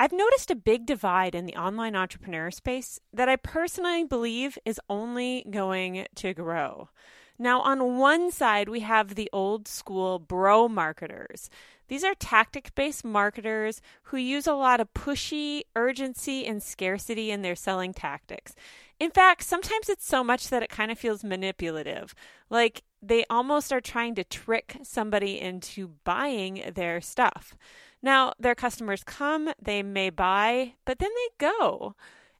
I've 0.00 0.12
noticed 0.12 0.50
a 0.52 0.56
big 0.56 0.86
divide 0.86 1.34
in 1.34 1.46
the 1.46 1.56
online 1.56 1.96
entrepreneur 1.96 2.52
space 2.52 3.00
that 3.12 3.28
I 3.28 3.34
personally 3.34 4.04
believe 4.04 4.56
is 4.64 4.80
only 4.88 5.44
going 5.50 6.06
to 6.14 6.34
grow. 6.34 6.90
Now, 7.36 7.60
on 7.60 7.98
one 7.98 8.30
side, 8.30 8.68
we 8.68 8.80
have 8.80 9.14
the 9.14 9.28
old 9.32 9.66
school 9.66 10.20
bro 10.20 10.68
marketers. 10.68 11.50
These 11.88 12.04
are 12.04 12.14
tactic 12.14 12.74
based 12.76 13.04
marketers 13.04 13.80
who 14.04 14.18
use 14.18 14.46
a 14.46 14.54
lot 14.54 14.78
of 14.78 14.94
pushy, 14.94 15.62
urgency, 15.74 16.46
and 16.46 16.62
scarcity 16.62 17.32
in 17.32 17.42
their 17.42 17.56
selling 17.56 17.92
tactics. 17.92 18.54
In 19.00 19.10
fact, 19.10 19.42
sometimes 19.42 19.88
it's 19.88 20.06
so 20.06 20.22
much 20.22 20.48
that 20.48 20.62
it 20.62 20.70
kind 20.70 20.92
of 20.92 20.98
feels 20.98 21.24
manipulative. 21.24 22.14
Like 22.50 22.82
they 23.02 23.24
almost 23.30 23.72
are 23.72 23.80
trying 23.80 24.14
to 24.16 24.24
trick 24.24 24.76
somebody 24.82 25.40
into 25.40 25.92
buying 26.04 26.72
their 26.74 27.00
stuff. 27.00 27.56
Now, 28.02 28.32
their 28.38 28.54
customers 28.54 29.02
come, 29.04 29.52
they 29.60 29.82
may 29.82 30.10
buy, 30.10 30.74
but 30.84 30.98
then 30.98 31.10
they 31.14 31.46
go. 31.46 31.94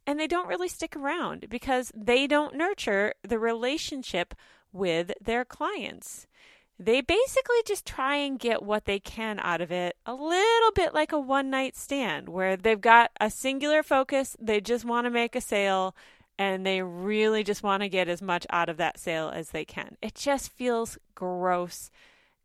And 0.07 0.19
they 0.19 0.27
don't 0.27 0.49
really 0.49 0.69
stick 0.69 0.97
around 0.97 1.47
because 1.51 1.93
they 1.95 2.27
don't 2.27 2.55
nurture 2.55 3.15
the 3.23 3.39
relationship 3.39 4.35
with 4.73 5.13
their 5.21 5.45
clients. 5.45 6.27
They 6.79 7.01
basically 7.01 7.57
just 7.67 7.85
try 7.85 8.17
and 8.17 8.39
get 8.39 8.63
what 8.63 8.85
they 8.85 9.01
can 9.01 9.41
out 9.41 9.61
of 9.61 9.73
it, 9.73 9.97
a 10.07 10.15
little 10.15 10.73
bit 10.75 10.95
like 10.95 11.11
a 11.11 11.19
one 11.19 11.51
night 11.51 11.77
stand 11.77 12.29
where 12.29 12.57
they've 12.57 12.81
got 12.81 13.11
a 13.21 13.31
singular 13.31 13.83
focus, 13.83 14.37
they 14.41 14.61
just 14.61 14.85
want 14.85 15.05
to 15.07 15.11
make 15.11 15.35
a 15.35 15.41
sale, 15.41 15.97
and 16.39 16.65
they 16.65 16.81
really 16.81 17.43
just 17.43 17.65
want 17.65 17.83
to 17.83 17.89
get 17.89 18.09
as 18.09 18.23
much 18.23 18.47
out 18.51 18.69
of 18.69 18.77
that 18.77 18.99
sale 18.99 19.29
as 19.35 19.51
they 19.51 19.65
can. 19.65 19.97
It 20.01 20.15
just 20.15 20.51
feels 20.51 20.97
gross 21.17 21.91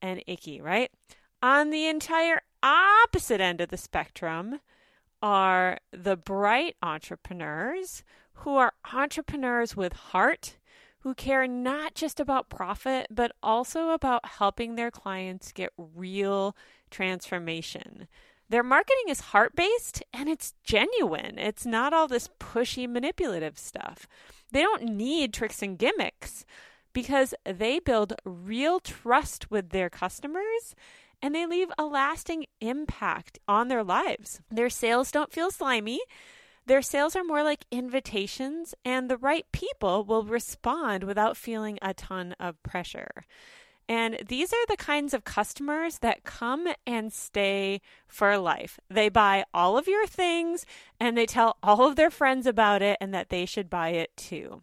and 0.01 0.23
icky, 0.25 0.59
right? 0.59 0.91
On 1.43 1.69
the 1.69 1.87
entire 1.87 2.41
opposite 2.63 3.41
end 3.41 3.61
of 3.61 3.69
the 3.69 3.77
spectrum 3.77 4.61
are 5.21 5.77
the 5.91 6.17
bright 6.17 6.75
entrepreneurs 6.81 8.03
who 8.37 8.55
are 8.55 8.73
entrepreneurs 8.93 9.75
with 9.75 9.93
heart, 9.93 10.57
who 10.99 11.13
care 11.13 11.47
not 11.47 11.95
just 11.95 12.19
about 12.19 12.49
profit, 12.49 13.07
but 13.11 13.31
also 13.43 13.89
about 13.89 14.25
helping 14.25 14.75
their 14.75 14.91
clients 14.91 15.51
get 15.51 15.71
real 15.77 16.55
transformation. 16.89 18.07
Their 18.49 18.63
marketing 18.63 19.05
is 19.07 19.19
heart 19.19 19.55
based 19.55 20.03
and 20.13 20.29
it's 20.29 20.53
genuine. 20.63 21.37
It's 21.37 21.65
not 21.65 21.93
all 21.93 22.07
this 22.07 22.29
pushy, 22.39 22.87
manipulative 22.87 23.57
stuff. 23.57 24.07
They 24.51 24.61
don't 24.61 24.83
need 24.83 25.33
tricks 25.33 25.61
and 25.61 25.77
gimmicks 25.77 26.45
because 26.93 27.33
they 27.45 27.79
build 27.79 28.13
real 28.23 28.79
trust 28.79 29.49
with 29.49 29.69
their 29.69 29.89
customers 29.89 30.75
and 31.23 31.33
they 31.33 31.47
leave 31.47 31.71
a 31.77 31.85
lasting 31.85 32.45
impact 32.59 33.39
on 33.47 33.69
their 33.69 33.83
lives. 33.83 34.41
Their 34.51 34.69
sales 34.69 35.09
don't 35.09 35.31
feel 35.31 35.49
slimy. 35.49 36.01
Their 36.65 36.81
sales 36.81 37.15
are 37.15 37.23
more 37.23 37.43
like 37.43 37.65
invitations, 37.71 38.75
and 38.83 39.09
the 39.09 39.17
right 39.17 39.45
people 39.53 40.03
will 40.03 40.23
respond 40.23 41.05
without 41.05 41.37
feeling 41.37 41.79
a 41.81 41.93
ton 41.93 42.35
of 42.41 42.61
pressure. 42.61 43.23
And 43.87 44.19
these 44.27 44.51
are 44.51 44.65
the 44.67 44.77
kinds 44.77 45.13
of 45.13 45.23
customers 45.23 45.99
that 45.99 46.25
come 46.25 46.67
and 46.85 47.11
stay 47.11 47.79
for 48.07 48.37
life. 48.37 48.79
They 48.89 49.07
buy 49.07 49.45
all 49.53 49.77
of 49.77 49.87
your 49.87 50.07
things 50.07 50.65
and 51.01 51.17
they 51.17 51.25
tell 51.25 51.57
all 51.61 51.87
of 51.87 51.97
their 51.97 52.09
friends 52.09 52.47
about 52.47 52.81
it 52.81 52.97
and 53.01 53.13
that 53.13 53.27
they 53.27 53.45
should 53.45 53.69
buy 53.69 53.89
it 53.89 54.15
too. 54.15 54.61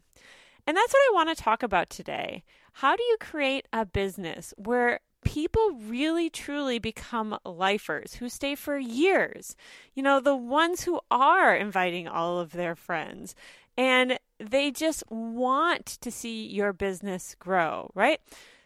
And 0.65 0.75
that's 0.75 0.91
what 0.91 0.99
I 0.99 1.13
want 1.13 1.37
to 1.37 1.43
talk 1.43 1.61
about 1.61 1.91
today. 1.91 2.43
How 2.73 2.95
do 2.95 3.03
you 3.03 3.17
create 3.19 3.67
a 3.71 3.85
business 3.85 4.55
where 4.57 5.01
people 5.23 5.71
really 5.87 6.29
truly 6.29 6.79
become 6.79 7.37
lifers 7.45 8.15
who 8.15 8.29
stay 8.29 8.55
for 8.55 8.77
years? 8.77 9.55
You 9.93 10.03
know, 10.03 10.19
the 10.19 10.35
ones 10.35 10.83
who 10.83 10.99
are 11.09 11.55
inviting 11.55 12.07
all 12.07 12.39
of 12.39 12.51
their 12.51 12.75
friends 12.75 13.35
and 13.77 14.19
they 14.39 14.71
just 14.71 15.03
want 15.09 15.85
to 15.85 16.11
see 16.11 16.45
your 16.47 16.73
business 16.73 17.35
grow, 17.39 17.91
right? 17.93 18.19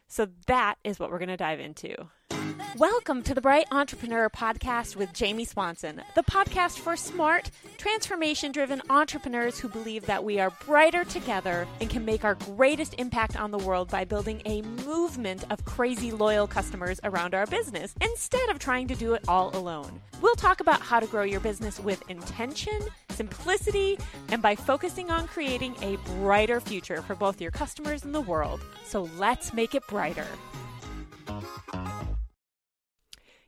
So 0.08 0.28
that 0.48 0.76
is 0.84 1.00
what 1.00 1.12
we're 1.12 1.20
going 1.20 1.30
to 1.30 1.38
dive 1.38 1.60
into. 1.60 1.96
Welcome 2.78 3.24
to 3.24 3.34
the 3.34 3.42
Bright 3.42 3.68
Entrepreneur 3.72 4.30
Podcast 4.30 4.96
with 4.96 5.14
Jamie 5.14 5.46
Swanson, 5.46 6.02
the 6.14 6.24
podcast 6.24 6.80
for 6.80 6.96
smart, 6.96 7.52
transformation 7.78 8.52
driven 8.52 8.82
entrepreneurs 8.90 9.60
who 9.60 9.68
believe 9.68 10.06
that 10.06 10.24
we 10.24 10.40
are 10.40 10.52
brighter 10.66 11.04
together 11.04 11.68
and 11.82 11.90
can 11.90 12.06
make 12.06 12.24
our 12.24 12.36
greatest 12.36 12.96
impact 12.98 13.36
on 13.36 13.52
the 13.52 13.58
world 13.58 13.90
by 13.90 14.06
building 14.06 14.42
a 14.46 14.62
movement 14.62 15.44
of 15.50 15.66
crazy 15.66 16.12
loyal 16.12 16.48
customers 16.48 17.00
around 17.04 17.34
our 17.34 17.46
business 17.46 17.94
instead 18.02 18.50
of 18.50 18.60
trying 18.60 18.88
to 18.88 18.96
do 18.96 19.14
it 19.14 19.24
all 19.28 19.56
alone. 19.58 20.02
We'll 20.22 20.36
talk 20.36 20.60
about 20.60 20.82
how 20.82 21.00
to 21.00 21.08
grow 21.08 21.24
your 21.24 21.42
business 21.42 21.80
with 21.80 22.04
intention, 22.10 22.80
simplicity, 23.10 23.98
and 24.30 24.42
by 24.42 24.56
focusing 24.56 25.12
on 25.12 25.28
creating 25.28 25.76
a 25.82 25.98
brighter 26.20 26.60
future 26.60 27.02
for 27.02 27.16
both 27.16 27.42
your 27.42 27.52
customers 27.52 28.04
and 28.04 28.14
the 28.14 28.22
world. 28.22 28.62
So 28.86 29.10
let's 29.18 29.54
make 29.54 29.76
it 29.76 29.86
brighter. 29.88 30.28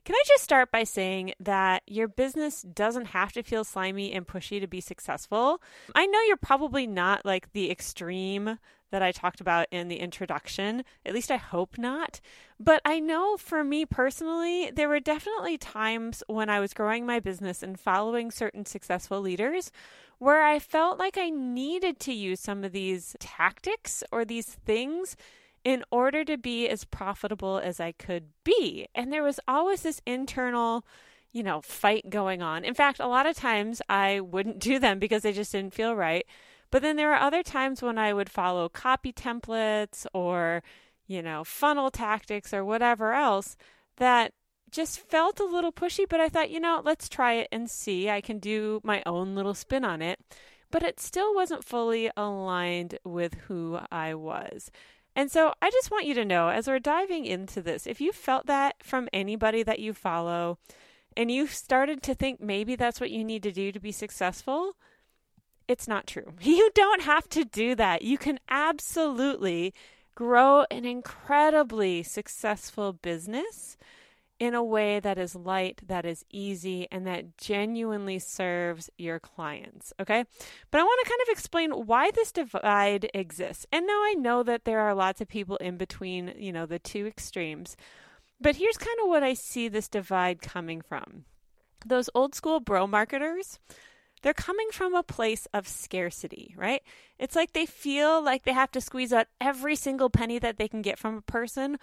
Can 0.08 0.14
I 0.14 0.22
just 0.26 0.42
start 0.42 0.72
by 0.72 0.84
saying 0.84 1.34
that 1.38 1.82
your 1.86 2.08
business 2.08 2.62
doesn't 2.62 3.08
have 3.08 3.30
to 3.32 3.42
feel 3.42 3.62
slimy 3.62 4.10
and 4.14 4.26
pushy 4.26 4.58
to 4.58 4.66
be 4.66 4.80
successful? 4.80 5.60
I 5.94 6.06
know 6.06 6.18
you're 6.22 6.38
probably 6.38 6.86
not 6.86 7.26
like 7.26 7.52
the 7.52 7.70
extreme 7.70 8.58
that 8.90 9.02
I 9.02 9.12
talked 9.12 9.42
about 9.42 9.66
in 9.70 9.88
the 9.88 10.00
introduction. 10.00 10.82
At 11.04 11.12
least 11.12 11.30
I 11.30 11.36
hope 11.36 11.76
not. 11.76 12.22
But 12.58 12.80
I 12.86 13.00
know 13.00 13.36
for 13.36 13.62
me 13.62 13.84
personally, 13.84 14.70
there 14.74 14.88
were 14.88 14.98
definitely 14.98 15.58
times 15.58 16.22
when 16.26 16.48
I 16.48 16.58
was 16.58 16.72
growing 16.72 17.04
my 17.04 17.20
business 17.20 17.62
and 17.62 17.78
following 17.78 18.30
certain 18.30 18.64
successful 18.64 19.20
leaders 19.20 19.70
where 20.16 20.42
I 20.42 20.58
felt 20.58 20.98
like 20.98 21.18
I 21.18 21.28
needed 21.28 22.00
to 22.00 22.14
use 22.14 22.40
some 22.40 22.64
of 22.64 22.72
these 22.72 23.14
tactics 23.20 24.02
or 24.10 24.24
these 24.24 24.46
things 24.46 25.16
in 25.68 25.84
order 25.90 26.24
to 26.24 26.38
be 26.38 26.66
as 26.66 26.86
profitable 26.86 27.58
as 27.58 27.78
I 27.78 27.92
could 27.92 28.30
be. 28.42 28.86
And 28.94 29.12
there 29.12 29.22
was 29.22 29.38
always 29.46 29.82
this 29.82 30.00
internal, 30.06 30.86
you 31.30 31.42
know, 31.42 31.60
fight 31.60 32.08
going 32.08 32.40
on. 32.40 32.64
In 32.64 32.72
fact, 32.72 33.00
a 33.00 33.06
lot 33.06 33.26
of 33.26 33.36
times 33.36 33.82
I 33.86 34.20
wouldn't 34.20 34.60
do 34.60 34.78
them 34.78 34.98
because 34.98 35.24
they 35.24 35.32
just 35.34 35.52
didn't 35.52 35.74
feel 35.74 35.94
right. 35.94 36.24
But 36.70 36.80
then 36.80 36.96
there 36.96 37.08
were 37.08 37.16
other 37.16 37.42
times 37.42 37.82
when 37.82 37.98
I 37.98 38.14
would 38.14 38.30
follow 38.30 38.70
copy 38.70 39.12
templates 39.12 40.06
or, 40.14 40.62
you 41.06 41.20
know, 41.20 41.44
funnel 41.44 41.90
tactics 41.90 42.54
or 42.54 42.64
whatever 42.64 43.12
else 43.12 43.54
that 43.98 44.32
just 44.70 44.98
felt 44.98 45.38
a 45.38 45.44
little 45.44 45.70
pushy. 45.70 46.06
But 46.08 46.20
I 46.20 46.30
thought, 46.30 46.48
you 46.48 46.60
know, 46.60 46.80
let's 46.82 47.10
try 47.10 47.34
it 47.34 47.48
and 47.52 47.68
see. 47.68 48.08
I 48.08 48.22
can 48.22 48.38
do 48.38 48.80
my 48.84 49.02
own 49.04 49.34
little 49.34 49.52
spin 49.52 49.84
on 49.84 50.00
it. 50.00 50.18
But 50.70 50.82
it 50.82 50.98
still 50.98 51.34
wasn't 51.34 51.64
fully 51.64 52.10
aligned 52.16 52.98
with 53.04 53.34
who 53.48 53.78
I 53.92 54.14
was. 54.14 54.70
And 55.18 55.32
so 55.32 55.52
I 55.60 55.68
just 55.70 55.90
want 55.90 56.06
you 56.06 56.14
to 56.14 56.24
know 56.24 56.48
as 56.48 56.68
we're 56.68 56.78
diving 56.78 57.26
into 57.26 57.60
this, 57.60 57.88
if 57.88 58.00
you 58.00 58.12
felt 58.12 58.46
that 58.46 58.76
from 58.84 59.08
anybody 59.12 59.64
that 59.64 59.80
you 59.80 59.92
follow 59.92 60.58
and 61.16 61.28
you 61.28 61.48
started 61.48 62.04
to 62.04 62.14
think 62.14 62.40
maybe 62.40 62.76
that's 62.76 63.00
what 63.00 63.10
you 63.10 63.24
need 63.24 63.42
to 63.42 63.50
do 63.50 63.72
to 63.72 63.80
be 63.80 63.90
successful, 63.90 64.76
it's 65.66 65.88
not 65.88 66.06
true. 66.06 66.34
You 66.40 66.70
don't 66.72 67.02
have 67.02 67.28
to 67.30 67.44
do 67.44 67.74
that. 67.74 68.02
You 68.02 68.16
can 68.16 68.38
absolutely 68.48 69.74
grow 70.14 70.64
an 70.70 70.84
incredibly 70.84 72.04
successful 72.04 72.92
business 72.92 73.76
in 74.38 74.54
a 74.54 74.62
way 74.62 75.00
that 75.00 75.18
is 75.18 75.34
light, 75.34 75.80
that 75.86 76.04
is 76.04 76.24
easy, 76.30 76.86
and 76.90 77.06
that 77.06 77.36
genuinely 77.38 78.18
serves 78.18 78.88
your 78.96 79.18
clients. 79.18 79.92
Okay. 80.00 80.24
But 80.70 80.80
I 80.80 80.84
want 80.84 81.00
to 81.04 81.10
kind 81.10 81.22
of 81.22 81.28
explain 81.32 81.70
why 81.70 82.10
this 82.10 82.32
divide 82.32 83.10
exists. 83.14 83.66
And 83.72 83.86
now 83.86 83.92
I 83.92 84.14
know 84.16 84.42
that 84.42 84.64
there 84.64 84.80
are 84.80 84.94
lots 84.94 85.20
of 85.20 85.28
people 85.28 85.56
in 85.56 85.76
between, 85.76 86.34
you 86.38 86.52
know, 86.52 86.66
the 86.66 86.78
two 86.78 87.06
extremes. 87.06 87.76
But 88.40 88.56
here's 88.56 88.78
kind 88.78 88.98
of 89.02 89.08
what 89.08 89.22
I 89.22 89.34
see 89.34 89.68
this 89.68 89.88
divide 89.88 90.40
coming 90.40 90.80
from. 90.80 91.24
Those 91.84 92.10
old 92.14 92.34
school 92.34 92.60
bro 92.60 92.86
marketers, 92.86 93.58
they're 94.22 94.34
coming 94.34 94.68
from 94.72 94.94
a 94.94 95.02
place 95.02 95.46
of 95.52 95.66
scarcity, 95.66 96.54
right? 96.56 96.82
It's 97.18 97.36
like 97.36 97.52
they 97.52 97.66
feel 97.66 98.22
like 98.22 98.44
they 98.44 98.52
have 98.52 98.70
to 98.72 98.80
squeeze 98.80 99.12
out 99.12 99.26
every 99.40 99.76
single 99.76 100.10
penny 100.10 100.38
that 100.38 100.58
they 100.58 100.68
can 100.68 100.82
get 100.82 100.98
from 100.98 101.16
a 101.16 101.22
person 101.22 101.78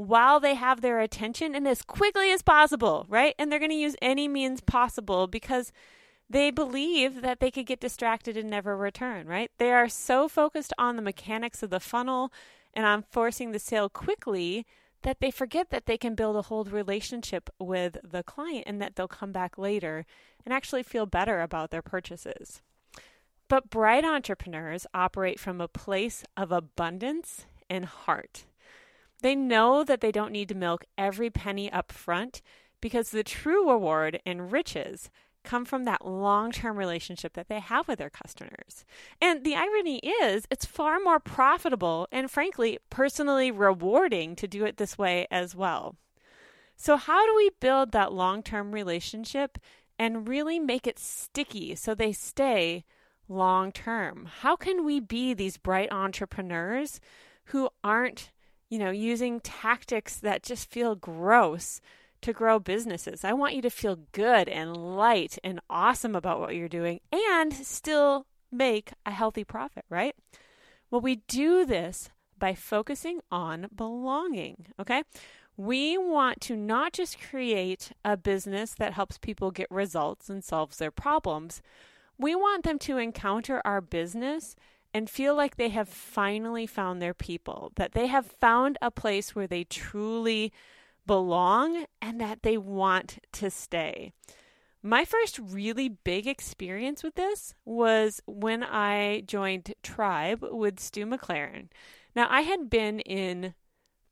while 0.00 0.40
they 0.40 0.54
have 0.54 0.80
their 0.80 0.98
attention 0.98 1.54
and 1.54 1.68
as 1.68 1.82
quickly 1.82 2.32
as 2.32 2.40
possible, 2.40 3.04
right? 3.10 3.34
And 3.38 3.52
they're 3.52 3.58
going 3.58 3.70
to 3.70 3.76
use 3.76 3.96
any 4.00 4.28
means 4.28 4.62
possible 4.62 5.26
because 5.26 5.72
they 6.30 6.50
believe 6.50 7.20
that 7.20 7.40
they 7.40 7.50
could 7.50 7.66
get 7.66 7.80
distracted 7.80 8.34
and 8.34 8.48
never 8.48 8.74
return, 8.74 9.26
right? 9.26 9.50
They 9.58 9.72
are 9.72 9.90
so 9.90 10.26
focused 10.26 10.72
on 10.78 10.96
the 10.96 11.02
mechanics 11.02 11.62
of 11.62 11.68
the 11.68 11.80
funnel 11.80 12.32
and 12.72 12.86
on 12.86 13.04
forcing 13.10 13.52
the 13.52 13.58
sale 13.58 13.90
quickly 13.90 14.64
that 15.02 15.20
they 15.20 15.30
forget 15.30 15.68
that 15.68 15.84
they 15.84 15.98
can 15.98 16.14
build 16.14 16.36
a 16.36 16.42
whole 16.42 16.64
relationship 16.64 17.50
with 17.58 17.98
the 18.02 18.22
client 18.22 18.64
and 18.66 18.80
that 18.80 18.96
they'll 18.96 19.06
come 19.06 19.32
back 19.32 19.58
later 19.58 20.06
and 20.46 20.54
actually 20.54 20.82
feel 20.82 21.04
better 21.04 21.42
about 21.42 21.70
their 21.70 21.82
purchases. 21.82 22.62
But 23.48 23.68
bright 23.68 24.06
entrepreneurs 24.06 24.86
operate 24.94 25.38
from 25.38 25.60
a 25.60 25.68
place 25.68 26.24
of 26.38 26.52
abundance 26.52 27.44
and 27.68 27.84
heart. 27.84 28.46
They 29.20 29.34
know 29.34 29.84
that 29.84 30.00
they 30.00 30.12
don't 30.12 30.32
need 30.32 30.48
to 30.48 30.54
milk 30.54 30.84
every 30.96 31.30
penny 31.30 31.70
up 31.70 31.92
front 31.92 32.42
because 32.80 33.10
the 33.10 33.22
true 33.22 33.70
reward 33.70 34.20
and 34.24 34.50
riches 34.52 35.10
come 35.42 35.64
from 35.64 35.84
that 35.84 36.06
long 36.06 36.52
term 36.52 36.76
relationship 36.76 37.32
that 37.34 37.48
they 37.48 37.60
have 37.60 37.88
with 37.88 37.98
their 37.98 38.10
customers. 38.10 38.84
And 39.20 39.44
the 39.44 39.56
irony 39.56 39.98
is, 39.98 40.46
it's 40.50 40.66
far 40.66 41.00
more 41.00 41.20
profitable 41.20 42.08
and, 42.12 42.30
frankly, 42.30 42.78
personally 42.90 43.50
rewarding 43.50 44.36
to 44.36 44.48
do 44.48 44.64
it 44.64 44.76
this 44.76 44.98
way 44.98 45.26
as 45.30 45.54
well. 45.54 45.96
So, 46.76 46.96
how 46.96 47.26
do 47.26 47.36
we 47.36 47.50
build 47.60 47.92
that 47.92 48.12
long 48.12 48.42
term 48.42 48.72
relationship 48.72 49.58
and 49.98 50.28
really 50.28 50.58
make 50.58 50.86
it 50.86 50.98
sticky 50.98 51.74
so 51.74 51.94
they 51.94 52.12
stay 52.12 52.84
long 53.28 53.72
term? 53.72 54.28
How 54.40 54.56
can 54.56 54.84
we 54.84 55.00
be 55.00 55.34
these 55.34 55.58
bright 55.58 55.92
entrepreneurs 55.92 57.00
who 57.46 57.68
aren't, 57.84 58.30
you 58.70 58.78
know, 58.78 58.90
using 58.90 59.40
tactics 59.40 60.16
that 60.16 60.42
just 60.42 60.70
feel 60.70 60.94
gross 60.94 61.82
to 62.22 62.32
grow 62.32 62.58
businesses? 62.58 63.24
I 63.24 63.34
want 63.34 63.54
you 63.54 63.62
to 63.62 63.70
feel 63.70 63.98
good 64.12 64.48
and 64.48 64.96
light 64.96 65.38
and 65.44 65.60
awesome 65.68 66.14
about 66.14 66.40
what 66.40 66.54
you're 66.54 66.68
doing 66.68 67.00
and 67.12 67.52
still 67.52 68.26
make 68.50 68.92
a 69.04 69.10
healthy 69.10 69.44
profit, 69.44 69.84
right? 69.90 70.14
Well, 70.90 71.00
we 71.00 71.16
do 71.28 71.66
this 71.66 72.10
by 72.38 72.54
focusing 72.54 73.20
on 73.30 73.68
belonging, 73.74 74.68
okay? 74.80 75.02
We 75.56 75.98
want 75.98 76.40
to 76.42 76.56
not 76.56 76.92
just 76.92 77.20
create 77.20 77.92
a 78.04 78.16
business 78.16 78.74
that 78.78 78.94
helps 78.94 79.18
people 79.18 79.50
get 79.50 79.70
results 79.70 80.30
and 80.30 80.42
solves 80.42 80.78
their 80.78 80.90
problems. 80.90 81.60
We 82.18 82.34
want 82.34 82.64
them 82.64 82.78
to 82.80 82.96
encounter 82.96 83.60
our 83.64 83.80
business 83.80 84.56
and 84.92 85.08
feel 85.08 85.34
like 85.34 85.56
they 85.56 85.68
have 85.68 85.88
finally 85.88 86.66
found 86.66 87.00
their 87.00 87.14
people, 87.14 87.72
that 87.76 87.92
they 87.92 88.08
have 88.08 88.26
found 88.26 88.76
a 88.82 88.90
place 88.90 89.34
where 89.34 89.46
they 89.46 89.64
truly 89.64 90.52
belong 91.06 91.86
and 92.00 92.20
that 92.20 92.42
they 92.42 92.56
want 92.56 93.18
to 93.32 93.50
stay. 93.50 94.12
My 94.82 95.04
first 95.04 95.38
really 95.38 95.88
big 95.88 96.26
experience 96.26 97.02
with 97.02 97.14
this 97.14 97.54
was 97.64 98.22
when 98.26 98.62
I 98.64 99.22
joined 99.26 99.74
Tribe 99.82 100.44
with 100.50 100.80
Stu 100.80 101.04
McLaren. 101.06 101.68
Now, 102.16 102.26
I 102.30 102.42
had 102.42 102.70
been 102.70 103.00
in 103.00 103.54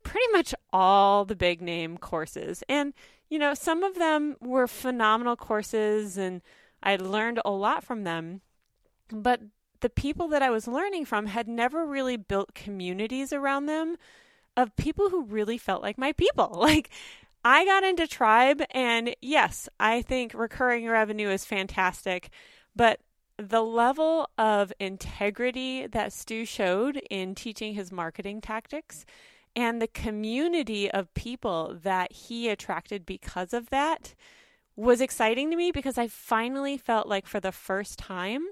pretty 0.02 0.26
much 0.32 0.54
all 0.72 1.24
the 1.24 1.36
big 1.36 1.62
name 1.62 1.98
courses, 1.98 2.62
and 2.68 2.92
you 3.30 3.38
know, 3.38 3.54
some 3.54 3.82
of 3.82 3.96
them 3.96 4.36
were 4.40 4.66
phenomenal 4.66 5.36
courses, 5.36 6.16
and 6.16 6.42
I 6.82 6.96
learned 6.96 7.40
a 7.44 7.50
lot 7.50 7.84
from 7.84 8.04
them. 8.04 8.40
But 9.10 9.40
the 9.80 9.90
people 9.90 10.28
that 10.28 10.42
I 10.42 10.50
was 10.50 10.66
learning 10.66 11.04
from 11.04 11.26
had 11.26 11.48
never 11.48 11.86
really 11.86 12.16
built 12.16 12.54
communities 12.54 13.32
around 13.32 13.66
them 13.66 13.96
of 14.56 14.74
people 14.76 15.10
who 15.10 15.24
really 15.24 15.58
felt 15.58 15.82
like 15.82 15.98
my 15.98 16.12
people. 16.12 16.58
Like, 16.68 16.90
I 17.44 17.64
got 17.64 17.84
into 17.84 18.06
Tribe, 18.06 18.62
and 18.72 19.14
yes, 19.22 19.68
I 19.78 20.02
think 20.02 20.34
recurring 20.34 20.88
revenue 20.88 21.28
is 21.30 21.44
fantastic, 21.44 22.30
but 22.74 23.00
the 23.38 23.62
level 23.62 24.28
of 24.36 24.72
integrity 24.80 25.86
that 25.86 26.12
Stu 26.12 26.44
showed 26.44 27.00
in 27.08 27.36
teaching 27.36 27.74
his 27.74 27.92
marketing 27.92 28.40
tactics 28.40 29.06
and 29.54 29.80
the 29.80 29.86
community 29.86 30.90
of 30.90 31.14
people 31.14 31.78
that 31.82 32.12
he 32.12 32.48
attracted 32.48 33.06
because 33.06 33.54
of 33.54 33.70
that 33.70 34.14
was 34.76 35.00
exciting 35.00 35.50
to 35.50 35.56
me 35.56 35.70
because 35.70 35.96
I 35.96 36.08
finally 36.08 36.76
felt 36.76 37.06
like 37.06 37.26
for 37.26 37.40
the 37.40 37.52
first 37.52 37.98
time 37.98 38.46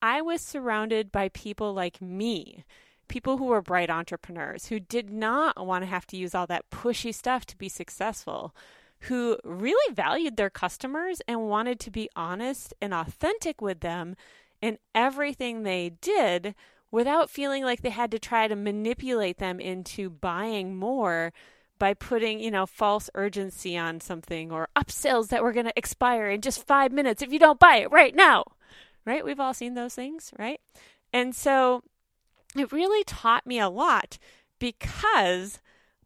I 0.00 0.22
was 0.22 0.40
surrounded 0.40 1.10
by 1.10 1.28
people 1.30 1.72
like 1.74 2.00
me 2.00 2.64
people 3.08 3.38
who 3.38 3.46
were 3.46 3.62
bright 3.62 3.90
entrepreneurs 3.90 4.66
who 4.66 4.78
did 4.78 5.10
not 5.10 5.66
want 5.66 5.82
to 5.82 5.90
have 5.90 6.06
to 6.06 6.16
use 6.16 6.34
all 6.34 6.46
that 6.46 6.70
pushy 6.70 7.12
stuff 7.12 7.44
to 7.46 7.56
be 7.56 7.68
successful, 7.68 8.54
who 9.02 9.38
really 9.44 9.94
valued 9.94 10.36
their 10.36 10.50
customers 10.50 11.20
and 11.26 11.48
wanted 11.48 11.80
to 11.80 11.90
be 11.90 12.08
honest 12.14 12.74
and 12.80 12.94
authentic 12.94 13.60
with 13.60 13.80
them 13.80 14.14
in 14.60 14.78
everything 14.94 15.62
they 15.62 15.90
did 16.00 16.54
without 16.90 17.30
feeling 17.30 17.64
like 17.64 17.82
they 17.82 17.90
had 17.90 18.10
to 18.10 18.18
try 18.18 18.48
to 18.48 18.56
manipulate 18.56 19.38
them 19.38 19.60
into 19.60 20.10
buying 20.10 20.76
more 20.76 21.32
by 21.78 21.94
putting, 21.94 22.40
you 22.40 22.50
know, 22.50 22.66
false 22.66 23.08
urgency 23.14 23.76
on 23.76 24.00
something 24.00 24.50
or 24.50 24.68
upsells 24.76 25.28
that 25.28 25.42
were 25.44 25.52
going 25.52 25.66
to 25.66 25.78
expire 25.78 26.28
in 26.28 26.40
just 26.40 26.66
5 26.66 26.90
minutes 26.90 27.22
if 27.22 27.32
you 27.32 27.38
don't 27.38 27.60
buy 27.60 27.76
it 27.76 27.92
right 27.92 28.16
now. 28.16 28.44
Right? 29.08 29.24
We've 29.24 29.40
all 29.40 29.54
seen 29.54 29.72
those 29.72 29.94
things, 29.94 30.34
right? 30.38 30.60
And 31.14 31.34
so 31.34 31.82
it 32.54 32.70
really 32.72 33.04
taught 33.04 33.46
me 33.46 33.58
a 33.58 33.70
lot 33.70 34.18
because 34.58 35.60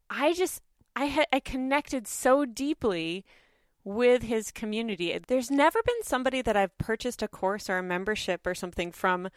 I 0.09 0.33
just 0.35 0.63
I 0.95 1.07
had 1.07 1.27
I 1.33 1.41
connected 1.41 2.07
so 2.07 2.45
deeply 2.45 3.25
with 3.83 4.23
his 4.23 4.53
community. 4.53 5.19
There's 5.27 5.51
never 5.51 5.83
been 5.83 6.03
somebody 6.05 6.43
that 6.43 6.57
I've 6.57 6.79
purchased 6.79 7.23
a 7.23 7.29
course 7.29 7.69
or 7.69 7.79
a 7.79 7.83
membership 7.83 8.47
or 8.47 8.55
something 8.55 8.93
from 8.93 9.31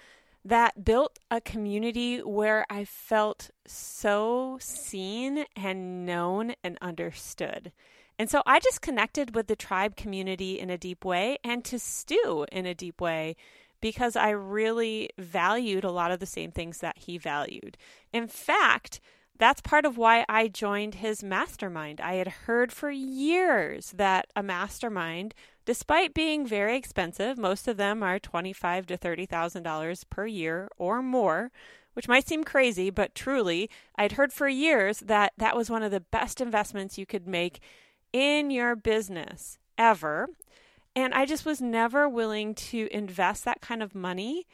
that 0.44 0.86
built 0.86 1.18
a 1.32 1.42
community 1.42 2.20
where 2.20 2.68
I 2.70 2.86
felt 2.86 3.50
so 3.66 4.60
seen 4.62 5.46
and 5.56 6.06
known 6.06 6.54
and 6.64 6.78
understood. 6.84 7.72
And 8.18 8.30
so 8.30 8.42
I 8.46 8.60
just 8.60 8.82
connected 8.82 9.36
with 9.36 9.48
the 9.48 9.56
tribe 9.56 9.96
community 9.96 10.60
in 10.60 10.70
a 10.70 10.78
deep 10.78 11.04
way 11.04 11.38
and 11.44 11.64
to 11.66 11.80
Stu 11.80 12.46
in 12.52 12.66
a 12.66 12.74
deep 12.74 13.02
way 13.02 13.36
because 13.82 14.16
I 14.16 14.30
really 14.30 15.10
valued 15.18 15.84
a 15.84 15.92
lot 15.92 16.12
of 16.12 16.20
the 16.20 16.26
same 16.26 16.52
things 16.52 16.80
that 16.80 16.98
he 16.98 17.18
valued. 17.18 17.78
In 18.14 18.28
fact, 18.28 19.02
that's 19.38 19.60
part 19.60 19.86
of 19.86 19.98
why 19.98 20.24
I 20.30 20.48
joined 20.48 20.96
his 20.96 21.22
mastermind. 21.22 22.00
I 22.00 22.14
had 22.14 22.30
heard 22.30 22.72
for 22.72 22.90
years 22.90 23.92
that 23.92 24.28
a 24.34 24.42
mastermind, 24.42 25.36
despite 25.66 26.14
being 26.14 26.48
very 26.48 26.78
expensive, 26.78 27.38
most 27.38 27.68
of 27.68 27.76
them 27.76 28.02
are 28.02 28.18
twenty-five 28.18 28.86
to 28.88 28.96
thirty 28.96 29.26
thousand 29.26 29.64
dollars 29.64 30.06
per 30.06 30.26
year 30.26 30.70
or 30.78 31.02
more, 31.02 31.52
which 31.96 32.08
might 32.08 32.28
seem 32.28 32.46
crazy, 32.46 32.90
but 32.90 33.14
truly, 33.14 33.70
I'd 33.98 34.14
heard 34.14 34.32
for 34.32 34.48
years 34.48 35.00
that 35.00 35.34
that 35.38 35.56
was 35.58 35.70
one 35.70 35.84
of 35.84 35.92
the 35.92 36.00
best 36.00 36.40
investments 36.40 36.98
you 36.98 37.06
could 37.06 37.28
make 37.28 37.60
in 38.16 38.50
your 38.50 38.78
business 38.78 39.60
ever. 39.78 40.30
And 40.96 41.14
I 41.14 41.26
just 41.26 41.46
was 41.46 41.60
never 41.60 42.08
willing 42.08 42.56
to 42.56 42.88
invest 42.92 43.44
that 43.44 43.60
kind 43.60 43.84
of 43.84 43.94
money 43.94 44.48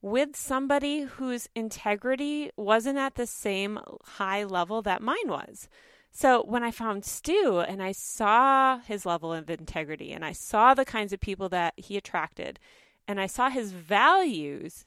with 0.00 0.34
somebody 0.34 1.02
whose 1.02 1.46
integrity 1.54 2.50
wasn't 2.56 2.96
at 2.96 3.16
the 3.16 3.26
same 3.26 3.78
high 4.04 4.44
level 4.44 4.80
that 4.80 5.02
mine 5.02 5.28
was. 5.28 5.68
So 6.12 6.42
when 6.44 6.62
I 6.62 6.70
found 6.70 7.04
Stu 7.04 7.58
and 7.58 7.82
I 7.82 7.92
saw 7.92 8.78
his 8.78 9.04
level 9.04 9.34
of 9.34 9.50
integrity 9.50 10.10
and 10.12 10.24
I 10.24 10.32
saw 10.32 10.72
the 10.72 10.86
kinds 10.86 11.12
of 11.12 11.20
people 11.20 11.50
that 11.50 11.74
he 11.76 11.98
attracted 11.98 12.58
and 13.06 13.20
I 13.20 13.26
saw 13.26 13.50
his 13.50 13.72
values, 13.72 14.86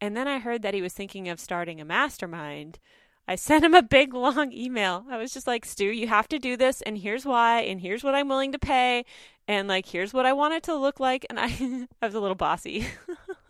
and 0.00 0.16
then 0.16 0.26
I 0.26 0.40
heard 0.40 0.62
that 0.62 0.74
he 0.74 0.82
was 0.82 0.94
thinking 0.94 1.28
of 1.28 1.38
starting 1.38 1.80
a 1.80 1.84
mastermind, 1.84 2.80
I 3.26 3.36
sent 3.36 3.64
him 3.64 3.74
a 3.74 3.82
big 3.82 4.14
long 4.14 4.52
email. 4.52 5.04
I 5.10 5.16
was 5.16 5.32
just 5.32 5.46
like, 5.46 5.64
Stu, 5.64 5.86
you 5.86 6.08
have 6.08 6.28
to 6.28 6.38
do 6.38 6.56
this, 6.56 6.82
and 6.82 6.98
here's 6.98 7.24
why, 7.24 7.60
and 7.60 7.80
here's 7.80 8.04
what 8.04 8.14
I'm 8.14 8.28
willing 8.28 8.52
to 8.52 8.58
pay, 8.58 9.04
and 9.48 9.68
like, 9.68 9.86
here's 9.86 10.12
what 10.12 10.26
I 10.26 10.32
want 10.32 10.54
it 10.54 10.62
to 10.64 10.74
look 10.74 11.00
like. 11.00 11.26
And 11.28 11.38
I, 11.38 11.46
I 12.02 12.06
was 12.06 12.14
a 12.14 12.20
little 12.20 12.34
bossy, 12.34 12.86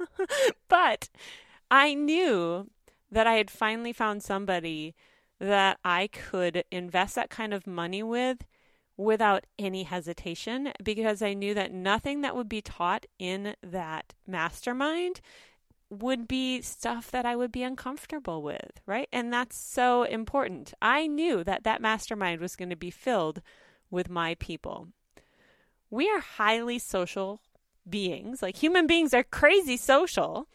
but 0.68 1.08
I 1.70 1.94
knew 1.94 2.68
that 3.10 3.26
I 3.26 3.34
had 3.34 3.50
finally 3.50 3.92
found 3.92 4.22
somebody 4.22 4.94
that 5.38 5.78
I 5.84 6.08
could 6.08 6.64
invest 6.70 7.14
that 7.16 7.30
kind 7.30 7.52
of 7.52 7.66
money 7.66 8.02
with 8.02 8.44
without 8.96 9.44
any 9.58 9.82
hesitation 9.82 10.72
because 10.82 11.22
I 11.22 11.34
knew 11.34 11.54
that 11.54 11.72
nothing 11.72 12.20
that 12.20 12.36
would 12.36 12.48
be 12.48 12.62
taught 12.62 13.06
in 13.18 13.54
that 13.62 14.14
mastermind 14.26 15.20
would 15.92 16.26
be 16.26 16.62
stuff 16.62 17.10
that 17.10 17.26
I 17.26 17.36
would 17.36 17.52
be 17.52 17.62
uncomfortable 17.62 18.42
with, 18.42 18.80
right? 18.86 19.08
And 19.12 19.32
that's 19.32 19.56
so 19.56 20.04
important. 20.04 20.72
I 20.80 21.06
knew 21.06 21.44
that 21.44 21.64
that 21.64 21.82
mastermind 21.82 22.40
was 22.40 22.56
going 22.56 22.70
to 22.70 22.76
be 22.76 22.90
filled 22.90 23.42
with 23.90 24.08
my 24.08 24.34
people. 24.36 24.88
We 25.90 26.08
are 26.08 26.20
highly 26.20 26.78
social 26.78 27.42
beings. 27.88 28.40
Like 28.40 28.56
human 28.56 28.86
beings 28.86 29.12
are 29.12 29.22
crazy 29.22 29.76
social. 29.76 30.48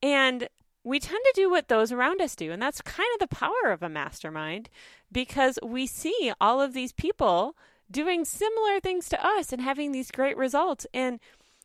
And 0.00 0.48
we 0.84 1.00
tend 1.00 1.20
to 1.24 1.32
do 1.34 1.50
what 1.50 1.68
those 1.68 1.90
around 1.90 2.20
us 2.20 2.36
do. 2.36 2.52
And 2.52 2.62
that's 2.62 2.80
kind 2.80 3.08
of 3.14 3.28
the 3.28 3.34
power 3.34 3.72
of 3.72 3.82
a 3.82 3.88
mastermind 3.88 4.70
because 5.10 5.58
we 5.62 5.86
see 5.86 6.32
all 6.40 6.60
of 6.60 6.72
these 6.72 6.92
people 6.92 7.56
doing 7.90 8.24
similar 8.24 8.80
things 8.80 9.08
to 9.08 9.26
us 9.26 9.52
and 9.52 9.60
having 9.60 9.92
these 9.92 10.10
great 10.10 10.36
results. 10.36 10.86
And 10.94 11.18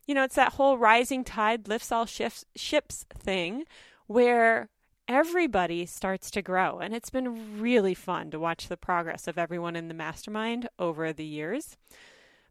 you 0.06 0.14
know, 0.14 0.24
it's 0.24 0.34
that 0.36 0.54
whole 0.54 0.78
rising 0.78 1.24
tide 1.24 1.68
lifts 1.68 1.92
all 1.92 2.06
shifts, 2.06 2.44
ships 2.56 3.06
thing 3.14 3.64
where 4.06 4.68
everybody 5.08 5.86
starts 5.86 6.30
to 6.32 6.42
grow. 6.42 6.78
And 6.78 6.94
it's 6.94 7.10
been 7.10 7.60
really 7.60 7.94
fun 7.94 8.30
to 8.30 8.38
watch 8.38 8.68
the 8.68 8.76
progress 8.76 9.26
of 9.26 9.38
everyone 9.38 9.76
in 9.76 9.88
the 9.88 9.94
mastermind 9.94 10.68
over 10.78 11.12
the 11.12 11.24
years. 11.24 11.76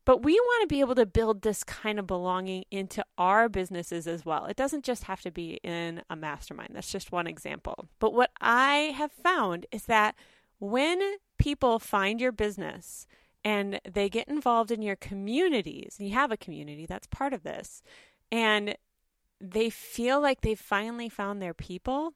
But 0.05 0.21
we 0.21 0.33
want 0.33 0.63
to 0.63 0.73
be 0.73 0.81
able 0.81 0.95
to 0.95 1.05
build 1.05 1.41
this 1.41 1.63
kind 1.63 1.97
of 1.97 2.05
belonging 2.05 2.65
into 2.69 3.05
our 3.17 3.47
businesses 3.47 4.05
as 4.05 4.25
well. 4.25 4.45
It 4.45 4.57
doesn't 4.57 4.83
just 4.83 5.05
have 5.05 5.21
to 5.21 5.31
be 5.31 5.61
in 5.63 6.01
a 6.09 6.15
mastermind. 6.15 6.71
That's 6.73 6.91
just 6.91 7.13
one 7.13 7.25
example. 7.25 7.87
But 7.99 8.13
what 8.13 8.31
I 8.41 8.93
have 8.97 9.11
found 9.11 9.65
is 9.71 9.85
that 9.85 10.15
when 10.59 10.99
people 11.37 11.79
find 11.79 12.19
your 12.19 12.33
business 12.33 13.07
and 13.45 13.79
they 13.89 14.09
get 14.09 14.27
involved 14.27 14.71
in 14.71 14.81
your 14.81 14.95
communities. 14.95 15.95
And 15.99 16.07
you 16.07 16.13
have 16.13 16.31
a 16.31 16.37
community 16.37 16.85
that's 16.85 17.07
part 17.07 17.33
of 17.33 17.43
this. 17.43 17.83
And 18.31 18.75
they 19.41 19.69
feel 19.69 20.21
like 20.21 20.41
they've 20.41 20.59
finally 20.59 21.09
found 21.09 21.41
their 21.41 21.53
people. 21.53 22.13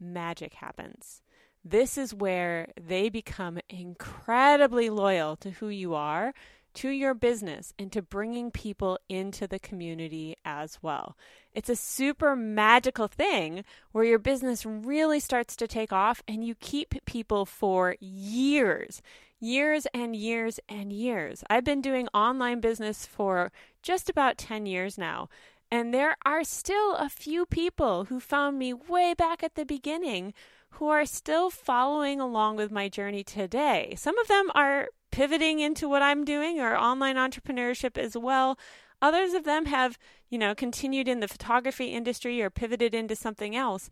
Magic 0.00 0.54
happens. 0.54 1.22
This 1.64 1.96
is 1.96 2.12
where 2.12 2.68
they 2.78 3.08
become 3.08 3.58
incredibly 3.70 4.90
loyal 4.90 5.36
to 5.36 5.50
who 5.52 5.68
you 5.68 5.94
are, 5.94 6.34
to 6.74 6.90
your 6.90 7.14
business, 7.14 7.72
and 7.78 7.90
to 7.92 8.02
bringing 8.02 8.50
people 8.50 8.98
into 9.08 9.46
the 9.46 9.58
community 9.60 10.36
as 10.44 10.78
well. 10.82 11.16
It's 11.54 11.70
a 11.70 11.76
super 11.76 12.34
magical 12.34 13.06
thing 13.06 13.64
where 13.92 14.04
your 14.04 14.18
business 14.18 14.66
really 14.66 15.20
starts 15.20 15.56
to 15.56 15.68
take 15.68 15.92
off 15.92 16.22
and 16.26 16.44
you 16.44 16.54
keep 16.56 16.96
people 17.06 17.46
for 17.46 17.96
years, 18.00 19.00
years 19.44 19.86
and 19.92 20.16
years 20.16 20.58
and 20.68 20.92
years. 20.92 21.44
I've 21.50 21.64
been 21.64 21.82
doing 21.82 22.08
online 22.14 22.60
business 22.60 23.04
for 23.04 23.52
just 23.82 24.08
about 24.08 24.38
10 24.38 24.66
years 24.66 24.96
now. 24.96 25.28
And 25.70 25.92
there 25.92 26.16
are 26.24 26.44
still 26.44 26.94
a 26.94 27.08
few 27.08 27.46
people 27.46 28.04
who 28.04 28.20
found 28.20 28.58
me 28.58 28.72
way 28.72 29.14
back 29.16 29.42
at 29.42 29.54
the 29.54 29.64
beginning 29.64 30.32
who 30.70 30.88
are 30.88 31.04
still 31.04 31.50
following 31.50 32.20
along 32.20 32.56
with 32.56 32.70
my 32.70 32.88
journey 32.88 33.22
today. 33.22 33.94
Some 33.96 34.18
of 34.18 34.28
them 34.28 34.50
are 34.54 34.88
pivoting 35.10 35.60
into 35.60 35.88
what 35.88 36.02
I'm 36.02 36.24
doing 36.24 36.60
or 36.60 36.76
online 36.76 37.16
entrepreneurship 37.16 37.96
as 37.96 38.16
well. 38.16 38.58
Others 39.00 39.34
of 39.34 39.44
them 39.44 39.66
have, 39.66 39.98
you 40.28 40.38
know, 40.38 40.54
continued 40.54 41.06
in 41.06 41.20
the 41.20 41.28
photography 41.28 41.88
industry 41.88 42.42
or 42.42 42.50
pivoted 42.50 42.94
into 42.94 43.14
something 43.14 43.54
else. 43.54 43.90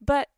But 0.00 0.28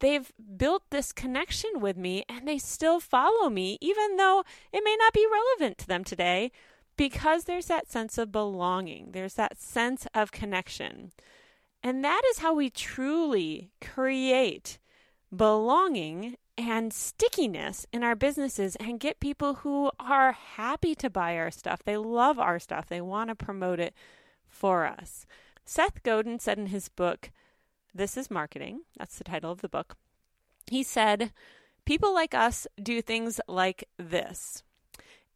they've 0.00 0.32
built 0.56 0.82
this 0.90 1.12
connection 1.12 1.70
with 1.80 1.96
me 1.96 2.24
and 2.28 2.46
they 2.46 2.58
still 2.58 3.00
follow 3.00 3.48
me, 3.48 3.78
even 3.80 4.16
though 4.16 4.44
it 4.72 4.82
may 4.84 4.96
not 4.98 5.12
be 5.12 5.26
relevant 5.30 5.78
to 5.78 5.86
them 5.86 6.04
today, 6.04 6.50
because 6.96 7.44
there's 7.44 7.66
that 7.66 7.90
sense 7.90 8.18
of 8.18 8.32
belonging, 8.32 9.10
there's 9.12 9.34
that 9.34 9.60
sense 9.60 10.06
of 10.14 10.32
connection. 10.32 11.12
And 11.82 12.04
that 12.04 12.22
is 12.30 12.38
how 12.38 12.54
we 12.54 12.70
truly 12.70 13.70
create 13.80 14.78
belonging 15.34 16.36
and 16.56 16.92
stickiness 16.92 17.86
in 17.92 18.04
our 18.04 18.14
businesses 18.14 18.76
and 18.76 19.00
get 19.00 19.18
people 19.18 19.54
who 19.54 19.90
are 19.98 20.32
happy 20.32 20.94
to 20.94 21.10
buy 21.10 21.36
our 21.36 21.50
stuff. 21.50 21.82
They 21.84 21.96
love 21.96 22.38
our 22.38 22.58
stuff, 22.58 22.86
they 22.86 23.00
want 23.00 23.28
to 23.28 23.34
promote 23.34 23.80
it 23.80 23.94
for 24.46 24.86
us. 24.86 25.26
Seth 25.64 26.02
Godin 26.02 26.38
said 26.38 26.58
in 26.58 26.66
his 26.66 26.88
book, 26.88 27.30
This 27.94 28.16
is 28.16 28.30
Marketing, 28.30 28.80
that's 28.98 29.18
the 29.18 29.24
title 29.24 29.52
of 29.52 29.60
the 29.60 29.68
book. 29.68 29.96
He 30.70 30.82
said, 30.82 31.32
People 31.84 32.14
like 32.14 32.34
us 32.34 32.66
do 32.82 33.00
things 33.02 33.40
like 33.46 33.84
this. 33.98 34.62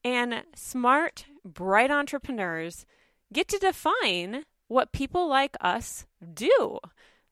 And 0.02 0.42
smart, 0.54 1.26
bright 1.44 1.90
entrepreneurs 1.90 2.86
get 3.32 3.48
to 3.48 3.58
define 3.58 4.44
what 4.66 4.92
people 4.92 5.28
like 5.28 5.56
us 5.60 6.06
do 6.34 6.78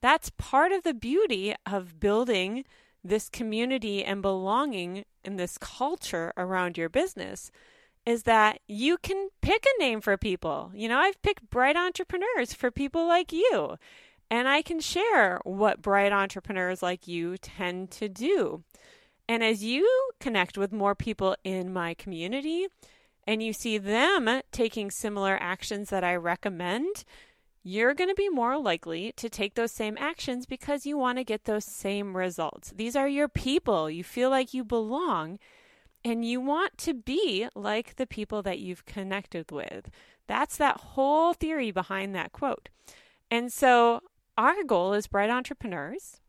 that's 0.00 0.30
part 0.36 0.72
of 0.72 0.82
the 0.82 0.94
beauty 0.94 1.54
of 1.64 1.98
building 1.98 2.64
this 3.02 3.28
community 3.28 4.04
and 4.04 4.22
belonging 4.22 5.04
in 5.24 5.36
this 5.36 5.58
culture 5.58 6.32
around 6.36 6.76
your 6.76 6.88
business 6.88 7.50
is 8.04 8.22
that 8.22 8.60
you 8.68 8.98
can 8.98 9.28
pick 9.40 9.64
a 9.64 9.82
name 9.82 10.00
for 10.00 10.16
people. 10.16 10.70
You 10.74 10.88
know, 10.88 10.98
I've 10.98 11.20
picked 11.22 11.50
bright 11.50 11.76
entrepreneurs 11.76 12.52
for 12.52 12.70
people 12.70 13.06
like 13.06 13.32
you, 13.32 13.76
and 14.30 14.48
I 14.48 14.62
can 14.62 14.80
share 14.80 15.40
what 15.44 15.82
bright 15.82 16.12
entrepreneurs 16.12 16.82
like 16.82 17.06
you 17.06 17.36
tend 17.38 17.90
to 17.92 18.08
do. 18.08 18.64
And 19.28 19.42
as 19.42 19.64
you 19.64 19.88
connect 20.20 20.56
with 20.56 20.72
more 20.72 20.94
people 20.94 21.36
in 21.44 21.72
my 21.72 21.94
community 21.94 22.66
and 23.26 23.42
you 23.42 23.52
see 23.52 23.78
them 23.78 24.42
taking 24.52 24.90
similar 24.90 25.36
actions 25.40 25.90
that 25.90 26.04
I 26.04 26.14
recommend, 26.14 27.04
you're 27.62 27.94
going 27.94 28.08
to 28.08 28.14
be 28.14 28.28
more 28.28 28.58
likely 28.58 29.12
to 29.16 29.28
take 29.28 29.54
those 29.54 29.72
same 29.72 29.96
actions 29.98 30.46
because 30.46 30.86
you 30.86 30.96
want 30.96 31.18
to 31.18 31.24
get 31.24 31.44
those 31.44 31.64
same 31.64 32.16
results. 32.16 32.72
These 32.76 32.94
are 32.94 33.08
your 33.08 33.28
people. 33.28 33.90
You 33.90 34.04
feel 34.04 34.30
like 34.30 34.54
you 34.54 34.62
belong 34.62 35.40
and 36.04 36.24
you 36.24 36.40
want 36.40 36.78
to 36.78 36.94
be 36.94 37.48
like 37.56 37.96
the 37.96 38.06
people 38.06 38.40
that 38.42 38.60
you've 38.60 38.86
connected 38.86 39.50
with. 39.50 39.90
That's 40.28 40.56
that 40.58 40.78
whole 40.78 41.32
theory 41.32 41.72
behind 41.72 42.14
that 42.14 42.30
quote. 42.30 42.68
And 43.28 43.52
so, 43.52 44.00
our 44.36 44.62
goal 44.64 44.92
as 44.92 45.06
bright 45.06 45.30
entrepreneurs 45.30 46.20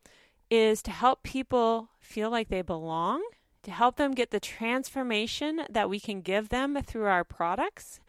is 0.49 0.81
to 0.83 0.91
help 0.91 1.23
people 1.23 1.89
feel 1.99 2.29
like 2.29 2.49
they 2.49 2.61
belong, 2.61 3.21
to 3.63 3.71
help 3.71 3.97
them 3.97 4.13
get 4.13 4.31
the 4.31 4.39
transformation 4.39 5.61
that 5.69 5.89
we 5.89 5.99
can 5.99 6.21
give 6.21 6.49
them 6.49 6.81
through 6.83 7.05
our 7.05 7.23
products 7.23 7.99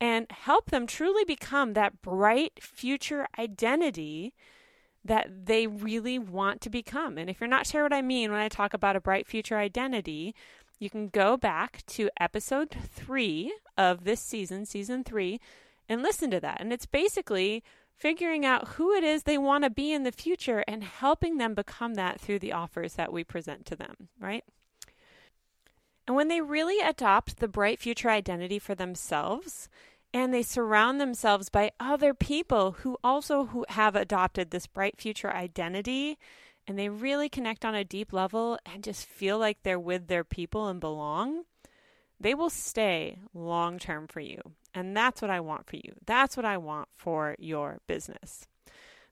and 0.00 0.26
help 0.30 0.70
them 0.70 0.86
truly 0.86 1.24
become 1.24 1.72
that 1.72 2.02
bright 2.02 2.62
future 2.62 3.26
identity 3.38 4.34
that 5.04 5.46
they 5.46 5.66
really 5.66 6.18
want 6.18 6.60
to 6.60 6.70
become. 6.70 7.16
And 7.16 7.30
if 7.30 7.40
you're 7.40 7.48
not 7.48 7.66
sure 7.66 7.82
what 7.82 7.92
I 7.92 8.02
mean 8.02 8.30
when 8.30 8.40
I 8.40 8.48
talk 8.48 8.74
about 8.74 8.96
a 8.96 9.00
bright 9.00 9.26
future 9.26 9.58
identity, 9.58 10.34
you 10.78 10.90
can 10.90 11.08
go 11.08 11.36
back 11.36 11.84
to 11.86 12.10
episode 12.20 12.70
three 12.70 13.54
of 13.78 14.04
this 14.04 14.20
season, 14.20 14.66
season 14.66 15.04
three, 15.04 15.40
and 15.88 16.02
listen 16.02 16.30
to 16.32 16.40
that. 16.40 16.60
And 16.60 16.72
it's 16.72 16.86
basically 16.86 17.62
figuring 17.96 18.44
out 18.44 18.68
who 18.68 18.92
it 18.92 19.04
is 19.04 19.22
they 19.22 19.38
want 19.38 19.64
to 19.64 19.70
be 19.70 19.92
in 19.92 20.02
the 20.02 20.12
future 20.12 20.64
and 20.68 20.84
helping 20.84 21.38
them 21.38 21.54
become 21.54 21.94
that 21.94 22.20
through 22.20 22.38
the 22.38 22.52
offers 22.52 22.94
that 22.94 23.12
we 23.12 23.24
present 23.24 23.64
to 23.66 23.76
them, 23.76 24.08
right? 24.20 24.44
And 26.06 26.14
when 26.14 26.28
they 26.28 26.40
really 26.40 26.86
adopt 26.86 27.38
the 27.38 27.48
bright 27.48 27.80
future 27.80 28.10
identity 28.10 28.58
for 28.58 28.74
themselves, 28.74 29.68
and 30.14 30.32
they 30.32 30.42
surround 30.42 31.00
themselves 31.00 31.48
by 31.48 31.72
other 31.80 32.14
people 32.14 32.72
who 32.72 32.96
also 33.02 33.46
who 33.46 33.66
have 33.70 33.96
adopted 33.96 34.50
this 34.50 34.66
bright 34.66 34.98
future 34.98 35.30
identity 35.30 36.18
and 36.66 36.78
they 36.78 36.88
really 36.88 37.28
connect 37.28 37.64
on 37.64 37.74
a 37.74 37.84
deep 37.84 38.12
level 38.12 38.58
and 38.66 38.82
just 38.82 39.06
feel 39.06 39.38
like 39.38 39.62
they're 39.62 39.78
with 39.78 40.08
their 40.08 40.24
people 40.24 40.68
and 40.68 40.80
belong, 40.80 41.44
they 42.20 42.34
will 42.34 42.50
stay 42.50 43.18
long 43.34 43.78
term 43.78 44.06
for 44.06 44.20
you. 44.20 44.40
And 44.74 44.96
that's 44.96 45.22
what 45.22 45.30
I 45.30 45.40
want 45.40 45.66
for 45.66 45.76
you. 45.76 45.92
That's 46.04 46.36
what 46.36 46.46
I 46.46 46.58
want 46.58 46.88
for 46.96 47.36
your 47.38 47.78
business. 47.86 48.46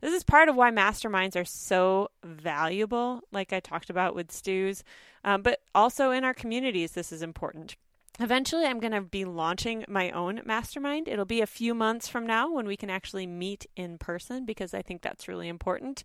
This 0.00 0.12
is 0.12 0.24
part 0.24 0.50
of 0.50 0.56
why 0.56 0.70
masterminds 0.70 1.34
are 1.34 1.46
so 1.46 2.10
valuable, 2.22 3.22
like 3.32 3.54
I 3.54 3.60
talked 3.60 3.88
about 3.88 4.14
with 4.14 4.30
Stu's, 4.30 4.84
um, 5.24 5.40
but 5.40 5.60
also 5.74 6.10
in 6.10 6.24
our 6.24 6.34
communities, 6.34 6.92
this 6.92 7.10
is 7.10 7.22
important. 7.22 7.76
Eventually, 8.20 8.66
I'm 8.66 8.80
going 8.80 8.92
to 8.92 9.00
be 9.00 9.24
launching 9.24 9.84
my 9.88 10.10
own 10.10 10.42
mastermind. 10.44 11.08
It'll 11.08 11.24
be 11.24 11.40
a 11.40 11.46
few 11.46 11.74
months 11.74 12.06
from 12.06 12.26
now 12.26 12.52
when 12.52 12.66
we 12.66 12.76
can 12.76 12.90
actually 12.90 13.26
meet 13.26 13.66
in 13.76 13.96
person 13.98 14.44
because 14.44 14.74
I 14.74 14.82
think 14.82 15.02
that's 15.02 15.26
really 15.26 15.48
important. 15.48 16.04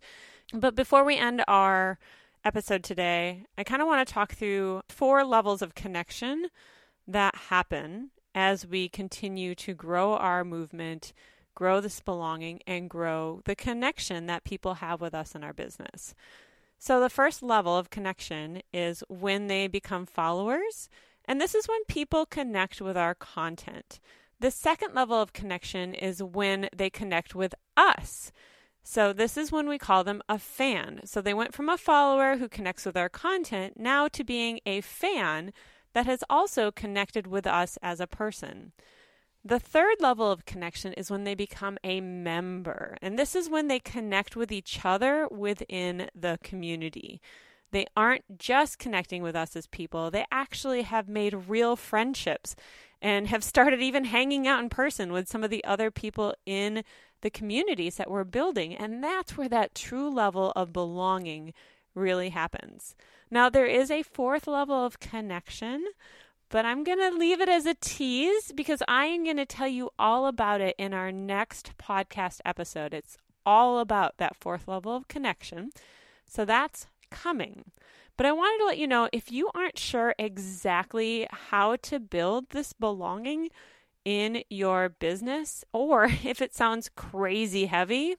But 0.52 0.74
before 0.74 1.04
we 1.04 1.18
end 1.18 1.44
our 1.46 1.98
episode 2.44 2.82
today, 2.82 3.44
I 3.56 3.64
kind 3.64 3.82
of 3.82 3.86
want 3.86 4.06
to 4.06 4.12
talk 4.12 4.32
through 4.32 4.80
four 4.88 5.24
levels 5.24 5.62
of 5.62 5.74
connection 5.74 6.48
that 7.12 7.34
happen 7.34 8.10
as 8.34 8.66
we 8.66 8.88
continue 8.88 9.54
to 9.56 9.74
grow 9.74 10.14
our 10.14 10.44
movement 10.44 11.12
grow 11.60 11.80
this 11.80 12.00
belonging, 12.00 12.58
and 12.66 12.88
grow 12.88 13.42
the 13.44 13.54
connection 13.54 14.26
that 14.26 14.44
people 14.44 14.74
have 14.74 14.98
with 14.98 15.14
us 15.14 15.34
in 15.34 15.44
our 15.44 15.52
business. 15.52 16.14
So, 16.78 17.00
the 17.00 17.10
first 17.10 17.42
level 17.42 17.76
of 17.76 17.90
connection 17.90 18.62
is 18.72 19.04
when 19.08 19.46
they 19.46 19.66
become 19.66 20.06
followers, 20.06 20.88
and 21.26 21.38
this 21.38 21.54
is 21.54 21.68
when 21.68 21.84
people 21.84 22.24
connect 22.24 22.80
with 22.80 22.96
our 22.96 23.14
content. 23.14 24.00
The 24.40 24.50
second 24.50 24.94
level 24.94 25.20
of 25.20 25.34
connection 25.34 25.92
is 25.92 26.22
when 26.22 26.70
they 26.74 26.88
connect 26.88 27.34
with 27.34 27.54
us. 27.76 28.32
So, 28.82 29.12
this 29.12 29.36
is 29.36 29.52
when 29.52 29.68
we 29.68 29.76
call 29.76 30.02
them 30.02 30.22
a 30.28 30.38
fan. 30.38 31.02
So, 31.04 31.20
they 31.20 31.34
went 31.34 31.52
from 31.52 31.68
a 31.68 31.76
follower 31.76 32.38
who 32.38 32.48
connects 32.48 32.86
with 32.86 32.96
our 32.96 33.10
content 33.10 33.78
now 33.78 34.08
to 34.08 34.24
being 34.24 34.60
a 34.64 34.80
fan 34.80 35.52
that 35.92 36.06
has 36.06 36.24
also 36.30 36.70
connected 36.70 37.26
with 37.26 37.46
us 37.46 37.78
as 37.82 38.00
a 38.00 38.06
person. 38.06 38.72
The 39.44 39.58
third 39.58 39.96
level 40.00 40.30
of 40.30 40.44
connection 40.44 40.92
is 40.92 41.10
when 41.10 41.24
they 41.24 41.34
become 41.34 41.78
a 41.82 42.00
member, 42.00 42.96
and 43.00 43.18
this 43.18 43.34
is 43.34 43.48
when 43.48 43.68
they 43.68 43.78
connect 43.78 44.36
with 44.36 44.52
each 44.52 44.84
other 44.84 45.26
within 45.28 46.10
the 46.14 46.38
community. 46.42 47.22
They 47.70 47.86
aren't 47.96 48.38
just 48.38 48.78
connecting 48.78 49.22
with 49.22 49.34
us 49.34 49.56
as 49.56 49.66
people, 49.66 50.10
they 50.10 50.26
actually 50.30 50.82
have 50.82 51.08
made 51.08 51.48
real 51.48 51.74
friendships 51.76 52.54
and 53.00 53.28
have 53.28 53.42
started 53.42 53.80
even 53.80 54.04
hanging 54.04 54.46
out 54.46 54.60
in 54.60 54.68
person 54.68 55.10
with 55.12 55.28
some 55.28 55.42
of 55.42 55.50
the 55.50 55.64
other 55.64 55.90
people 55.90 56.34
in 56.44 56.84
the 57.22 57.30
communities 57.30 57.96
that 57.96 58.10
we're 58.10 58.24
building. 58.24 58.74
And 58.74 59.02
that's 59.02 59.36
where 59.36 59.48
that 59.48 59.74
true 59.74 60.10
level 60.10 60.52
of 60.54 60.72
belonging 60.72 61.54
really 61.94 62.30
happens. 62.30 62.94
Now, 63.30 63.48
there 63.48 63.66
is 63.66 63.90
a 63.90 64.02
fourth 64.02 64.46
level 64.46 64.84
of 64.84 65.00
connection, 65.00 65.84
but 66.48 66.64
I'm 66.64 66.82
going 66.82 66.98
to 66.98 67.16
leave 67.16 67.40
it 67.40 67.48
as 67.48 67.66
a 67.66 67.74
tease 67.74 68.52
because 68.52 68.82
I 68.88 69.06
am 69.06 69.24
going 69.24 69.36
to 69.36 69.46
tell 69.46 69.68
you 69.68 69.90
all 69.98 70.26
about 70.26 70.60
it 70.60 70.74
in 70.78 70.92
our 70.92 71.12
next 71.12 71.72
podcast 71.78 72.40
episode. 72.44 72.92
It's 72.92 73.16
all 73.46 73.78
about 73.78 74.16
that 74.18 74.36
fourth 74.36 74.66
level 74.66 74.94
of 74.96 75.08
connection. 75.08 75.70
So 76.26 76.44
that's 76.44 76.86
coming. 77.10 77.64
But 78.16 78.26
I 78.26 78.32
wanted 78.32 78.58
to 78.58 78.66
let 78.66 78.78
you 78.78 78.86
know 78.86 79.08
if 79.12 79.32
you 79.32 79.50
aren't 79.54 79.78
sure 79.78 80.14
exactly 80.18 81.26
how 81.30 81.76
to 81.76 81.98
build 81.98 82.50
this 82.50 82.72
belonging 82.72 83.48
in 84.04 84.42
your 84.50 84.88
business, 84.88 85.64
or 85.72 86.04
if 86.24 86.42
it 86.42 86.54
sounds 86.54 86.90
crazy 86.94 87.66
heavy, 87.66 88.16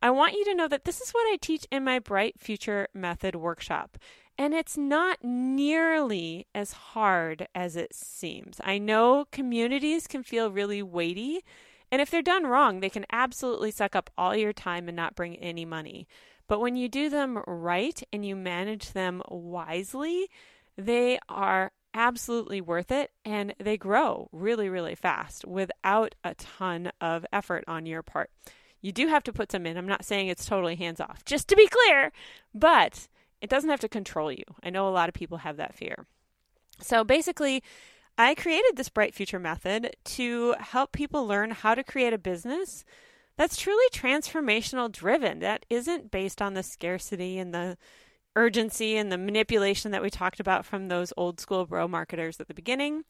I 0.00 0.10
want 0.10 0.34
you 0.34 0.44
to 0.46 0.54
know 0.54 0.68
that 0.68 0.84
this 0.84 1.00
is 1.00 1.10
what 1.10 1.26
I 1.32 1.36
teach 1.40 1.66
in 1.70 1.84
my 1.84 1.98
Bright 1.98 2.38
Future 2.38 2.88
Method 2.94 3.34
workshop. 3.34 3.98
And 4.36 4.54
it's 4.54 4.76
not 4.76 5.24
nearly 5.24 6.46
as 6.54 6.72
hard 6.72 7.48
as 7.54 7.74
it 7.74 7.92
seems. 7.92 8.60
I 8.62 8.78
know 8.78 9.26
communities 9.32 10.06
can 10.06 10.22
feel 10.22 10.52
really 10.52 10.82
weighty, 10.82 11.42
and 11.90 12.00
if 12.00 12.10
they're 12.10 12.22
done 12.22 12.46
wrong, 12.46 12.78
they 12.80 12.90
can 12.90 13.06
absolutely 13.10 13.72
suck 13.72 13.96
up 13.96 14.10
all 14.16 14.36
your 14.36 14.52
time 14.52 14.88
and 14.88 14.96
not 14.96 15.16
bring 15.16 15.36
any 15.36 15.64
money. 15.64 16.06
But 16.46 16.60
when 16.60 16.76
you 16.76 16.88
do 16.88 17.10
them 17.10 17.42
right 17.46 18.00
and 18.12 18.24
you 18.24 18.36
manage 18.36 18.92
them 18.92 19.22
wisely, 19.28 20.28
they 20.76 21.18
are 21.28 21.72
absolutely 21.94 22.60
worth 22.60 22.92
it 22.92 23.10
and 23.24 23.54
they 23.58 23.76
grow 23.76 24.28
really, 24.30 24.68
really 24.68 24.94
fast 24.94 25.44
without 25.46 26.14
a 26.22 26.34
ton 26.34 26.92
of 27.00 27.26
effort 27.32 27.64
on 27.66 27.86
your 27.86 28.02
part. 28.02 28.30
You 28.80 28.92
do 28.92 29.08
have 29.08 29.24
to 29.24 29.32
put 29.32 29.52
some 29.52 29.66
in. 29.66 29.76
I'm 29.76 29.86
not 29.86 30.04
saying 30.04 30.28
it's 30.28 30.46
totally 30.46 30.76
hands 30.76 31.00
off, 31.00 31.24
just 31.24 31.48
to 31.48 31.56
be 31.56 31.68
clear, 31.68 32.12
but 32.54 33.08
it 33.40 33.50
doesn't 33.50 33.70
have 33.70 33.80
to 33.80 33.88
control 33.88 34.30
you. 34.32 34.44
I 34.62 34.70
know 34.70 34.88
a 34.88 34.90
lot 34.90 35.08
of 35.08 35.14
people 35.14 35.38
have 35.38 35.56
that 35.56 35.74
fear. 35.74 36.06
So 36.80 37.04
basically, 37.04 37.62
I 38.16 38.34
created 38.34 38.76
this 38.76 38.88
Bright 38.88 39.14
Future 39.14 39.38
method 39.38 39.96
to 40.04 40.54
help 40.58 40.92
people 40.92 41.26
learn 41.26 41.50
how 41.50 41.74
to 41.74 41.84
create 41.84 42.12
a 42.12 42.18
business 42.18 42.84
that's 43.36 43.56
truly 43.56 43.86
transformational 43.92 44.90
driven, 44.90 45.38
that 45.38 45.64
isn't 45.70 46.10
based 46.10 46.42
on 46.42 46.54
the 46.54 46.62
scarcity 46.64 47.38
and 47.38 47.54
the 47.54 47.78
urgency 48.34 48.96
and 48.96 49.10
the 49.12 49.18
manipulation 49.18 49.92
that 49.92 50.02
we 50.02 50.10
talked 50.10 50.40
about 50.40 50.64
from 50.64 50.88
those 50.88 51.12
old 51.16 51.38
school 51.38 51.64
bro 51.64 51.86
marketers 51.86 52.40
at 52.40 52.48
the 52.48 52.54
beginning. 52.54 53.04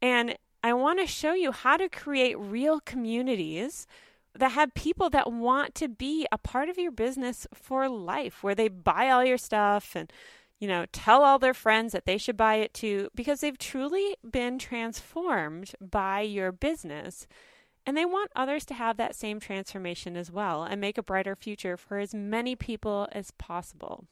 And 0.00 0.36
I 0.62 0.72
want 0.72 1.00
to 1.00 1.06
show 1.06 1.34
you 1.34 1.52
how 1.52 1.76
to 1.76 1.88
create 1.88 2.38
real 2.38 2.80
communities 2.80 3.86
that 4.34 4.52
have 4.52 4.74
people 4.74 5.10
that 5.10 5.32
want 5.32 5.74
to 5.76 5.88
be 5.88 6.26
a 6.30 6.38
part 6.38 6.68
of 6.68 6.78
your 6.78 6.92
business 6.92 7.46
for 7.52 7.88
life, 7.88 8.42
where 8.42 8.54
they 8.54 8.68
buy 8.68 9.10
all 9.10 9.24
your 9.24 9.38
stuff 9.38 9.96
and, 9.96 10.12
you 10.58 10.68
know, 10.68 10.86
tell 10.92 11.22
all 11.22 11.38
their 11.38 11.54
friends 11.54 11.92
that 11.92 12.06
they 12.06 12.18
should 12.18 12.36
buy 12.36 12.56
it 12.56 12.74
too, 12.74 13.08
because 13.14 13.40
they've 13.40 13.58
truly 13.58 14.16
been 14.28 14.58
transformed 14.58 15.72
by 15.80 16.20
your 16.20 16.52
business. 16.52 17.26
And 17.86 17.96
they 17.96 18.04
want 18.04 18.30
others 18.36 18.66
to 18.66 18.74
have 18.74 18.98
that 18.98 19.14
same 19.16 19.40
transformation 19.40 20.14
as 20.14 20.30
well 20.30 20.62
and 20.62 20.80
make 20.80 20.98
a 20.98 21.02
brighter 21.02 21.34
future 21.34 21.76
for 21.76 21.98
as 21.98 22.12
many 22.12 22.54
people 22.54 23.08
as 23.12 23.30
possible. 23.30 24.04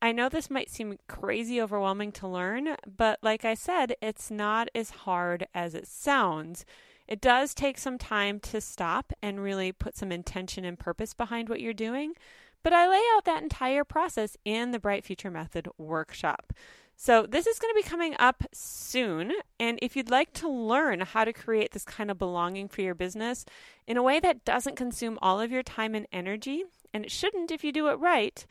I 0.00 0.12
know 0.12 0.28
this 0.28 0.50
might 0.50 0.70
seem 0.70 0.98
crazy 1.06 1.60
overwhelming 1.60 2.12
to 2.12 2.28
learn, 2.28 2.76
but 2.96 3.18
like 3.22 3.44
I 3.44 3.54
said, 3.54 3.94
it's 4.00 4.30
not 4.30 4.68
as 4.74 4.90
hard 4.90 5.46
as 5.54 5.74
it 5.74 5.86
sounds. 5.86 6.64
It 7.06 7.20
does 7.20 7.54
take 7.54 7.78
some 7.78 7.98
time 7.98 8.40
to 8.40 8.60
stop 8.60 9.12
and 9.22 9.42
really 9.42 9.72
put 9.72 9.96
some 9.96 10.10
intention 10.10 10.64
and 10.64 10.78
purpose 10.78 11.14
behind 11.14 11.48
what 11.48 11.60
you're 11.60 11.74
doing, 11.74 12.14
but 12.62 12.72
I 12.72 12.88
lay 12.88 13.02
out 13.14 13.24
that 13.26 13.42
entire 13.42 13.84
process 13.84 14.36
in 14.44 14.70
the 14.70 14.78
Bright 14.78 15.04
Future 15.04 15.30
Method 15.30 15.68
workshop. 15.76 16.52
So, 16.96 17.26
this 17.26 17.46
is 17.46 17.58
going 17.58 17.74
to 17.74 17.82
be 17.82 17.88
coming 17.88 18.14
up 18.18 18.44
soon. 18.52 19.32
And 19.58 19.78
if 19.82 19.96
you'd 19.96 20.10
like 20.10 20.32
to 20.34 20.48
learn 20.48 21.00
how 21.00 21.24
to 21.24 21.32
create 21.32 21.72
this 21.72 21.84
kind 21.84 22.10
of 22.10 22.18
belonging 22.18 22.68
for 22.68 22.82
your 22.82 22.94
business 22.94 23.44
in 23.86 23.96
a 23.96 24.02
way 24.02 24.20
that 24.20 24.44
doesn't 24.44 24.76
consume 24.76 25.18
all 25.20 25.40
of 25.40 25.50
your 25.50 25.64
time 25.64 25.94
and 25.94 26.06
energy, 26.12 26.62
and 26.92 27.04
it 27.04 27.10
shouldn't 27.10 27.50
if 27.50 27.64
you 27.64 27.72
do 27.72 27.88
it 27.88 27.98
right, 27.98 28.46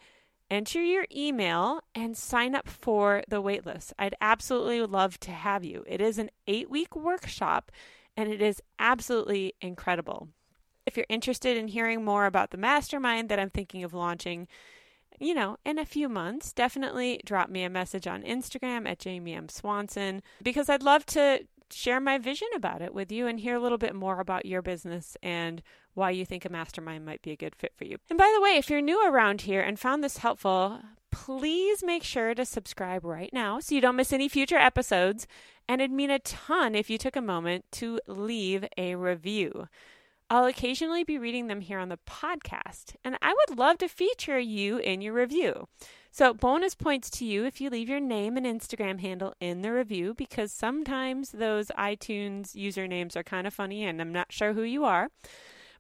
enter 0.49 0.84
your 0.84 1.06
email, 1.13 1.82
and 1.93 2.15
sign 2.15 2.56
up 2.56 2.69
for 2.69 3.23
the 3.28 3.41
waitlist. 3.41 3.91
I'd 3.99 4.15
absolutely 4.21 4.80
love 4.82 5.19
to 5.21 5.32
have 5.32 5.65
you. 5.65 5.84
It 5.88 6.01
is 6.01 6.17
an 6.17 6.30
eight 6.47 6.69
week 6.69 6.95
workshop 6.95 7.71
and 8.17 8.32
it 8.32 8.41
is 8.41 8.62
absolutely 8.80 9.54
incredible. 9.62 10.30
If 10.86 10.95
you're 10.95 11.06
interested 11.10 11.58
in 11.58 11.67
hearing 11.67 12.06
more 12.06 12.25
about 12.25 12.51
the 12.51 12.58
mastermind 12.58 13.30
that 13.30 13.39
I'm 13.39 13.49
thinking 13.49 13.84
of 13.84 13.93
launching, 13.93 14.47
you 15.19 15.34
know, 15.34 15.58
in 15.65 15.80
a 15.80 15.86
few 15.86 16.10
months, 16.10 16.54
definitely 16.54 17.21
drop 17.25 17.49
me 17.49 17.63
a 17.63 17.69
message 17.69 18.08
on 18.08 18.23
Instagram 18.23 18.88
at 18.88 18.99
Jamie 18.99 19.34
M. 19.34 19.49
Swanson 19.49 20.21
because 20.43 20.69
I'd 20.69 20.84
love 20.84 21.06
to 21.08 21.45
share 21.75 21.99
my 21.99 22.17
vision 22.17 22.47
about 22.55 22.81
it 22.81 22.93
with 22.93 23.11
you 23.11 23.27
and 23.27 23.39
hear 23.39 23.55
a 23.55 23.59
little 23.59 23.77
bit 23.77 23.93
more 23.93 24.19
about 24.19 24.45
your 24.45 24.61
business 24.61 25.17
and 25.21 25.61
why 25.93 26.09
you 26.09 26.25
think 26.25 26.45
a 26.45 26.49
mastermind 26.49 27.05
might 27.05 27.21
be 27.21 27.31
a 27.31 27.35
good 27.35 27.55
fit 27.55 27.73
for 27.75 27.83
you. 27.83 27.97
And 28.09 28.17
by 28.17 28.31
the 28.33 28.41
way, 28.41 28.51
if 28.51 28.69
you're 28.69 28.81
new 28.81 29.05
around 29.05 29.41
here 29.41 29.61
and 29.61 29.77
found 29.79 30.03
this 30.03 30.17
helpful, 30.17 30.79
please 31.11 31.83
make 31.83 32.03
sure 32.03 32.33
to 32.33 32.45
subscribe 32.45 33.03
right 33.03 33.31
now 33.33 33.59
so 33.59 33.75
you 33.75 33.81
don't 33.81 33.95
miss 33.95 34.13
any 34.13 34.29
future 34.29 34.57
episodes. 34.57 35.27
And 35.67 35.81
it'd 35.81 35.91
mean 35.91 36.11
a 36.11 36.19
ton 36.19 36.75
if 36.75 36.89
you 36.89 36.97
took 36.97 37.15
a 37.15 37.21
moment 37.21 37.65
to 37.73 37.99
leave 38.07 38.65
a 38.77 38.95
review. 38.95 39.67
I'll 40.29 40.45
occasionally 40.45 41.03
be 41.03 41.19
reading 41.19 41.47
them 41.47 41.61
here 41.61 41.77
on 41.77 41.89
the 41.89 41.99
podcast, 42.07 42.95
and 43.03 43.15
I 43.21 43.33
would 43.33 43.59
love 43.59 43.77
to 43.79 43.88
feature 43.88 44.39
you 44.39 44.77
in 44.77 45.01
your 45.01 45.13
review. 45.13 45.67
So, 46.17 46.34
bonus 46.34 46.75
points 46.75 47.10
to 47.10 47.25
you 47.25 47.43
if 47.43 47.60
you 47.60 47.69
leave 47.69 47.89
your 47.89 47.99
name 47.99 48.38
and 48.38 48.45
Instagram 48.45 49.01
handle 49.01 49.34
in 49.41 49.63
the 49.63 49.73
review 49.73 50.13
because 50.13 50.49
sometimes 50.49 51.32
those 51.32 51.67
iTunes 51.78 52.56
usernames 52.56 53.17
are 53.17 53.23
kind 53.23 53.45
of 53.45 53.54
funny 53.54 53.84
and 53.84 53.99
I'm 53.99 54.13
not 54.13 54.32
sure 54.32 54.54
who 54.54 54.62
you 54.62 54.86
are. 54.86 55.10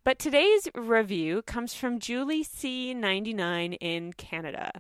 But 0.03 0.19
today's 0.19 0.67
review 0.75 1.41
comes 1.41 1.73
from 1.73 1.99
Julie 1.99 2.43
C99 2.43 3.77
in 3.79 4.11
Canada. 4.11 4.71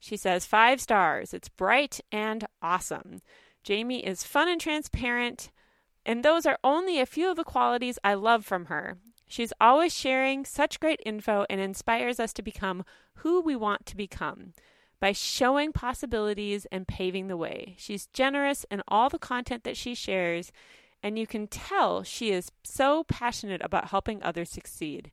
She 0.00 0.16
says, 0.16 0.46
Five 0.46 0.80
stars. 0.80 1.34
It's 1.34 1.50
bright 1.50 2.00
and 2.10 2.46
awesome. 2.62 3.20
Jamie 3.62 4.06
is 4.06 4.24
fun 4.24 4.48
and 4.48 4.58
transparent, 4.58 5.50
and 6.06 6.24
those 6.24 6.46
are 6.46 6.58
only 6.64 6.98
a 7.00 7.04
few 7.04 7.30
of 7.30 7.36
the 7.36 7.44
qualities 7.44 7.98
I 8.02 8.14
love 8.14 8.46
from 8.46 8.64
her. 8.64 8.96
She's 9.28 9.52
always 9.60 9.94
sharing 9.94 10.46
such 10.46 10.80
great 10.80 11.02
info 11.04 11.44
and 11.50 11.60
inspires 11.60 12.18
us 12.18 12.32
to 12.32 12.42
become 12.42 12.82
who 13.16 13.42
we 13.42 13.54
want 13.54 13.84
to 13.84 13.96
become 13.96 14.54
by 15.02 15.10
showing 15.10 15.72
possibilities 15.72 16.64
and 16.70 16.86
paving 16.86 17.26
the 17.26 17.36
way. 17.36 17.74
She's 17.76 18.06
generous 18.12 18.64
in 18.70 18.82
all 18.86 19.08
the 19.08 19.18
content 19.18 19.64
that 19.64 19.76
she 19.76 19.96
shares, 19.96 20.52
and 21.02 21.18
you 21.18 21.26
can 21.26 21.48
tell 21.48 22.04
she 22.04 22.30
is 22.30 22.52
so 22.62 23.02
passionate 23.02 23.60
about 23.64 23.88
helping 23.88 24.22
others 24.22 24.48
succeed. 24.48 25.10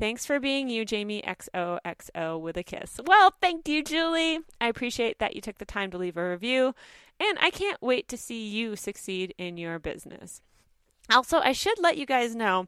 Thanks 0.00 0.26
for 0.26 0.40
being 0.40 0.68
you, 0.68 0.84
Jamie 0.84 1.22
XOXO 1.24 2.40
with 2.40 2.56
a 2.56 2.64
kiss. 2.64 2.98
Well, 3.06 3.32
thank 3.40 3.68
you, 3.68 3.84
Julie. 3.84 4.40
I 4.60 4.66
appreciate 4.66 5.20
that 5.20 5.36
you 5.36 5.40
took 5.40 5.58
the 5.58 5.64
time 5.64 5.92
to 5.92 5.98
leave 5.98 6.16
a 6.16 6.28
review, 6.28 6.74
and 7.20 7.38
I 7.40 7.50
can't 7.50 7.80
wait 7.80 8.08
to 8.08 8.16
see 8.16 8.48
you 8.48 8.74
succeed 8.74 9.32
in 9.38 9.56
your 9.56 9.78
business. 9.78 10.42
Also, 11.08 11.38
I 11.38 11.52
should 11.52 11.78
let 11.78 11.96
you 11.96 12.04
guys 12.04 12.34
know 12.34 12.66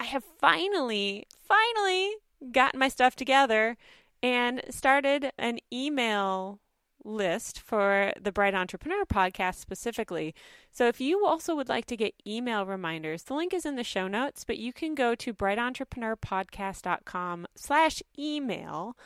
I 0.00 0.04
have 0.04 0.24
finally, 0.40 1.28
finally 1.46 2.14
gotten 2.50 2.80
my 2.80 2.88
stuff 2.88 3.14
together 3.14 3.76
and 4.22 4.62
started 4.70 5.32
an 5.38 5.58
email 5.72 6.60
list 7.04 7.60
for 7.60 8.12
the 8.20 8.32
Bright 8.32 8.54
Entrepreneur 8.54 9.04
podcast 9.04 9.56
specifically. 9.56 10.34
So 10.70 10.86
if 10.86 11.00
you 11.00 11.24
also 11.24 11.56
would 11.56 11.68
like 11.68 11.86
to 11.86 11.96
get 11.96 12.14
email 12.26 12.66
reminders, 12.66 13.22
the 13.24 13.34
link 13.34 13.54
is 13.54 13.64
in 13.64 13.76
the 13.76 13.84
show 13.84 14.08
notes, 14.08 14.44
but 14.44 14.58
you 14.58 14.72
can 14.72 14.94
go 14.94 15.14
to 15.14 15.32
brightentrepreneur.podcast.com 15.32 17.46
slash 17.56 18.02
email 18.18 18.96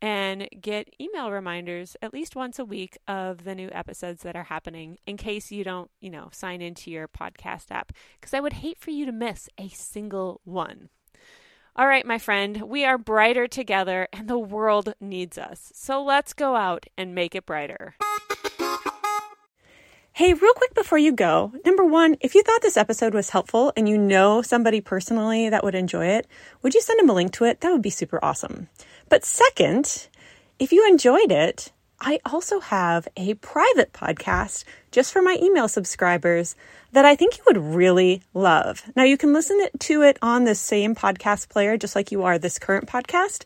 and 0.00 0.48
get 0.60 0.94
email 1.00 1.32
reminders 1.32 1.96
at 2.00 2.12
least 2.12 2.36
once 2.36 2.58
a 2.58 2.64
week 2.64 2.98
of 3.08 3.44
the 3.44 3.54
new 3.54 3.68
episodes 3.72 4.22
that 4.22 4.36
are 4.36 4.44
happening 4.44 4.98
in 5.06 5.16
case 5.16 5.50
you 5.50 5.64
don't, 5.64 5.90
you 6.00 6.10
know, 6.10 6.28
sign 6.32 6.62
into 6.62 6.90
your 6.90 7.08
podcast 7.08 7.70
app 7.70 7.92
because 8.20 8.32
I 8.32 8.40
would 8.40 8.54
hate 8.54 8.78
for 8.78 8.90
you 8.90 9.06
to 9.06 9.12
miss 9.12 9.48
a 9.58 9.68
single 9.68 10.40
one. 10.44 10.88
All 11.78 11.86
right, 11.86 12.04
my 12.04 12.18
friend, 12.18 12.62
we 12.62 12.84
are 12.84 12.98
brighter 12.98 13.46
together 13.46 14.08
and 14.12 14.26
the 14.26 14.36
world 14.36 14.94
needs 15.00 15.38
us. 15.38 15.70
So 15.76 16.02
let's 16.02 16.32
go 16.32 16.56
out 16.56 16.86
and 16.98 17.14
make 17.14 17.36
it 17.36 17.46
brighter. 17.46 17.94
Hey, 20.10 20.34
real 20.34 20.54
quick 20.54 20.74
before 20.74 20.98
you 20.98 21.12
go, 21.12 21.52
number 21.64 21.84
one, 21.84 22.16
if 22.20 22.34
you 22.34 22.42
thought 22.42 22.62
this 22.62 22.76
episode 22.76 23.14
was 23.14 23.30
helpful 23.30 23.72
and 23.76 23.88
you 23.88 23.96
know 23.96 24.42
somebody 24.42 24.80
personally 24.80 25.50
that 25.50 25.62
would 25.62 25.76
enjoy 25.76 26.06
it, 26.06 26.26
would 26.62 26.74
you 26.74 26.80
send 26.80 26.98
them 26.98 27.10
a 27.10 27.14
link 27.14 27.30
to 27.34 27.44
it? 27.44 27.60
That 27.60 27.70
would 27.70 27.80
be 27.80 27.90
super 27.90 28.18
awesome. 28.24 28.68
But 29.08 29.24
second, 29.24 30.08
if 30.58 30.72
you 30.72 30.84
enjoyed 30.88 31.30
it, 31.30 31.70
I 32.00 32.20
also 32.24 32.60
have 32.60 33.08
a 33.16 33.34
private 33.34 33.92
podcast 33.92 34.64
just 34.92 35.12
for 35.12 35.20
my 35.20 35.36
email 35.42 35.68
subscribers 35.68 36.54
that 36.92 37.04
I 37.04 37.16
think 37.16 37.36
you 37.36 37.44
would 37.48 37.58
really 37.58 38.22
love. 38.34 38.82
Now, 38.96 39.02
you 39.02 39.18
can 39.18 39.32
listen 39.32 39.60
to 39.78 40.02
it 40.02 40.18
on 40.22 40.44
the 40.44 40.54
same 40.54 40.94
podcast 40.94 41.48
player, 41.48 41.76
just 41.76 41.96
like 41.96 42.12
you 42.12 42.22
are 42.22 42.38
this 42.38 42.58
current 42.58 42.88
podcast. 42.88 43.44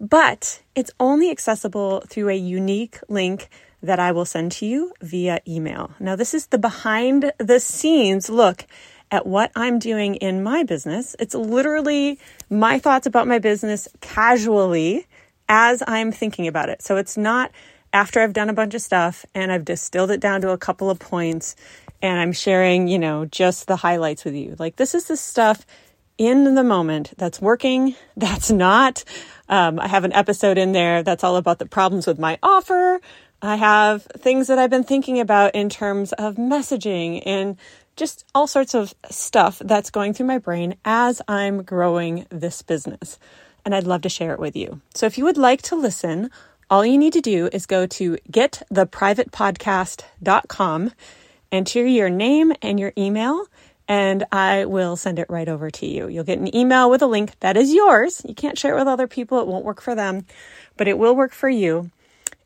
but 0.00 0.62
it's 0.74 0.90
only 0.98 1.30
accessible 1.30 2.02
through 2.08 2.30
a 2.30 2.34
unique 2.34 2.98
link 3.08 3.48
that 3.82 3.98
I 3.98 4.12
will 4.12 4.24
send 4.24 4.52
to 4.52 4.66
you 4.66 4.92
via 5.02 5.40
email. 5.46 5.92
Now, 6.00 6.16
this 6.16 6.34
is 6.34 6.46
the 6.46 6.58
behind 6.58 7.32
the 7.38 7.60
scenes 7.60 8.30
look 8.30 8.66
at 9.10 9.26
what 9.26 9.50
I'm 9.54 9.78
doing 9.78 10.14
in 10.16 10.42
my 10.42 10.62
business. 10.62 11.16
It's 11.18 11.34
literally 11.34 12.18
my 12.48 12.78
thoughts 12.78 13.06
about 13.06 13.26
my 13.28 13.38
business 13.38 13.88
casually 14.00 15.06
as 15.48 15.82
I'm 15.86 16.12
thinking 16.12 16.46
about 16.46 16.68
it. 16.68 16.80
So 16.82 16.96
it's 16.96 17.16
not 17.16 17.50
after 17.92 18.20
I've 18.20 18.32
done 18.32 18.48
a 18.48 18.54
bunch 18.54 18.74
of 18.74 18.82
stuff 18.82 19.24
and 19.34 19.50
I've 19.50 19.64
distilled 19.64 20.10
it 20.10 20.20
down 20.20 20.40
to 20.42 20.50
a 20.50 20.58
couple 20.58 20.90
of 20.90 20.98
points 20.98 21.56
and 22.02 22.18
I'm 22.18 22.32
sharing, 22.32 22.88
you 22.88 22.98
know, 22.98 23.26
just 23.26 23.66
the 23.66 23.76
highlights 23.76 24.24
with 24.24 24.34
you. 24.34 24.56
Like 24.58 24.76
this 24.76 24.94
is 24.94 25.06
the 25.06 25.16
stuff 25.16 25.66
in 26.18 26.54
the 26.54 26.64
moment 26.64 27.14
that's 27.16 27.40
working, 27.40 27.94
that's 28.16 28.50
not. 28.50 29.04
Um, 29.48 29.80
I 29.80 29.88
have 29.88 30.04
an 30.04 30.12
episode 30.12 30.58
in 30.58 30.72
there 30.72 31.02
that's 31.02 31.24
all 31.24 31.36
about 31.36 31.58
the 31.58 31.66
problems 31.66 32.06
with 32.06 32.18
my 32.18 32.38
offer. 32.42 33.00
I 33.42 33.56
have 33.56 34.02
things 34.18 34.48
that 34.48 34.58
I've 34.58 34.70
been 34.70 34.84
thinking 34.84 35.18
about 35.18 35.54
in 35.54 35.70
terms 35.70 36.12
of 36.12 36.36
messaging 36.36 37.22
and 37.24 37.56
just 37.96 38.24
all 38.34 38.46
sorts 38.46 38.74
of 38.74 38.94
stuff 39.10 39.60
that's 39.64 39.90
going 39.90 40.14
through 40.14 40.26
my 40.26 40.38
brain 40.38 40.76
as 40.84 41.22
I'm 41.26 41.62
growing 41.62 42.26
this 42.30 42.62
business. 42.62 43.18
And 43.64 43.74
I'd 43.74 43.86
love 43.86 44.02
to 44.02 44.08
share 44.08 44.32
it 44.32 44.40
with 44.40 44.56
you. 44.56 44.80
So 44.94 45.06
if 45.06 45.18
you 45.18 45.24
would 45.24 45.36
like 45.36 45.62
to 45.62 45.76
listen, 45.76 46.30
all 46.70 46.86
you 46.86 46.96
need 46.96 47.12
to 47.14 47.20
do 47.20 47.48
is 47.52 47.66
go 47.66 47.84
to 47.86 48.16
gettheprivatepodcast.com, 48.30 50.92
enter 51.50 51.84
your 51.84 52.08
name 52.08 52.52
and 52.62 52.78
your 52.78 52.92
email, 52.96 53.46
and 53.88 54.24
I 54.30 54.66
will 54.66 54.94
send 54.96 55.18
it 55.18 55.28
right 55.28 55.48
over 55.48 55.68
to 55.68 55.86
you. 55.86 56.06
You'll 56.06 56.22
get 56.22 56.38
an 56.38 56.54
email 56.54 56.88
with 56.88 57.02
a 57.02 57.08
link 57.08 57.32
that 57.40 57.56
is 57.56 57.74
yours. 57.74 58.22
You 58.24 58.36
can't 58.36 58.56
share 58.56 58.76
it 58.76 58.78
with 58.78 58.86
other 58.86 59.08
people, 59.08 59.40
it 59.40 59.48
won't 59.48 59.64
work 59.64 59.80
for 59.80 59.96
them, 59.96 60.26
but 60.76 60.86
it 60.86 60.96
will 60.96 61.16
work 61.16 61.32
for 61.32 61.48
you. 61.48 61.90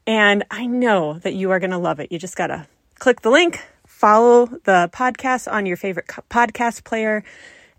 And 0.06 0.44
I 0.50 0.66
know 0.66 1.18
that 1.18 1.34
you 1.34 1.50
are 1.50 1.60
going 1.60 1.70
to 1.70 1.78
love 1.78 2.00
it. 2.00 2.10
You 2.10 2.18
just 2.18 2.36
got 2.36 2.46
to 2.46 2.66
click 2.98 3.20
the 3.20 3.30
link, 3.30 3.60
follow 3.86 4.46
the 4.46 4.88
podcast 4.92 5.52
on 5.52 5.66
your 5.66 5.76
favorite 5.76 6.06
podcast 6.30 6.84
player, 6.84 7.24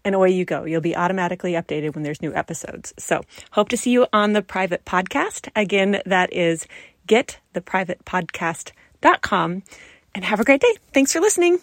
and 0.05 0.15
away 0.15 0.29
you 0.29 0.45
go. 0.45 0.63
You'll 0.63 0.79
be 0.81 0.95
automatically 0.95 1.51
updated 1.53 1.95
when 1.95 2.03
there's 2.03 2.21
new 2.21 2.33
episodes. 2.33 2.93
So, 2.97 3.23
hope 3.51 3.67
to 3.69 3.77
see 3.77 3.91
you 3.91 4.07
on 4.13 4.31
the 4.33 4.41
private 4.41 4.85
podcast. 4.85 5.49
Again, 5.55 6.01
that 6.05 6.31
is 6.31 6.67
gettheprivatepodcast.com. 7.07 9.63
And 10.13 10.23
have 10.23 10.39
a 10.39 10.45
great 10.45 10.61
day. 10.61 10.75
Thanks 10.93 11.11
for 11.11 11.19
listening. 11.19 11.59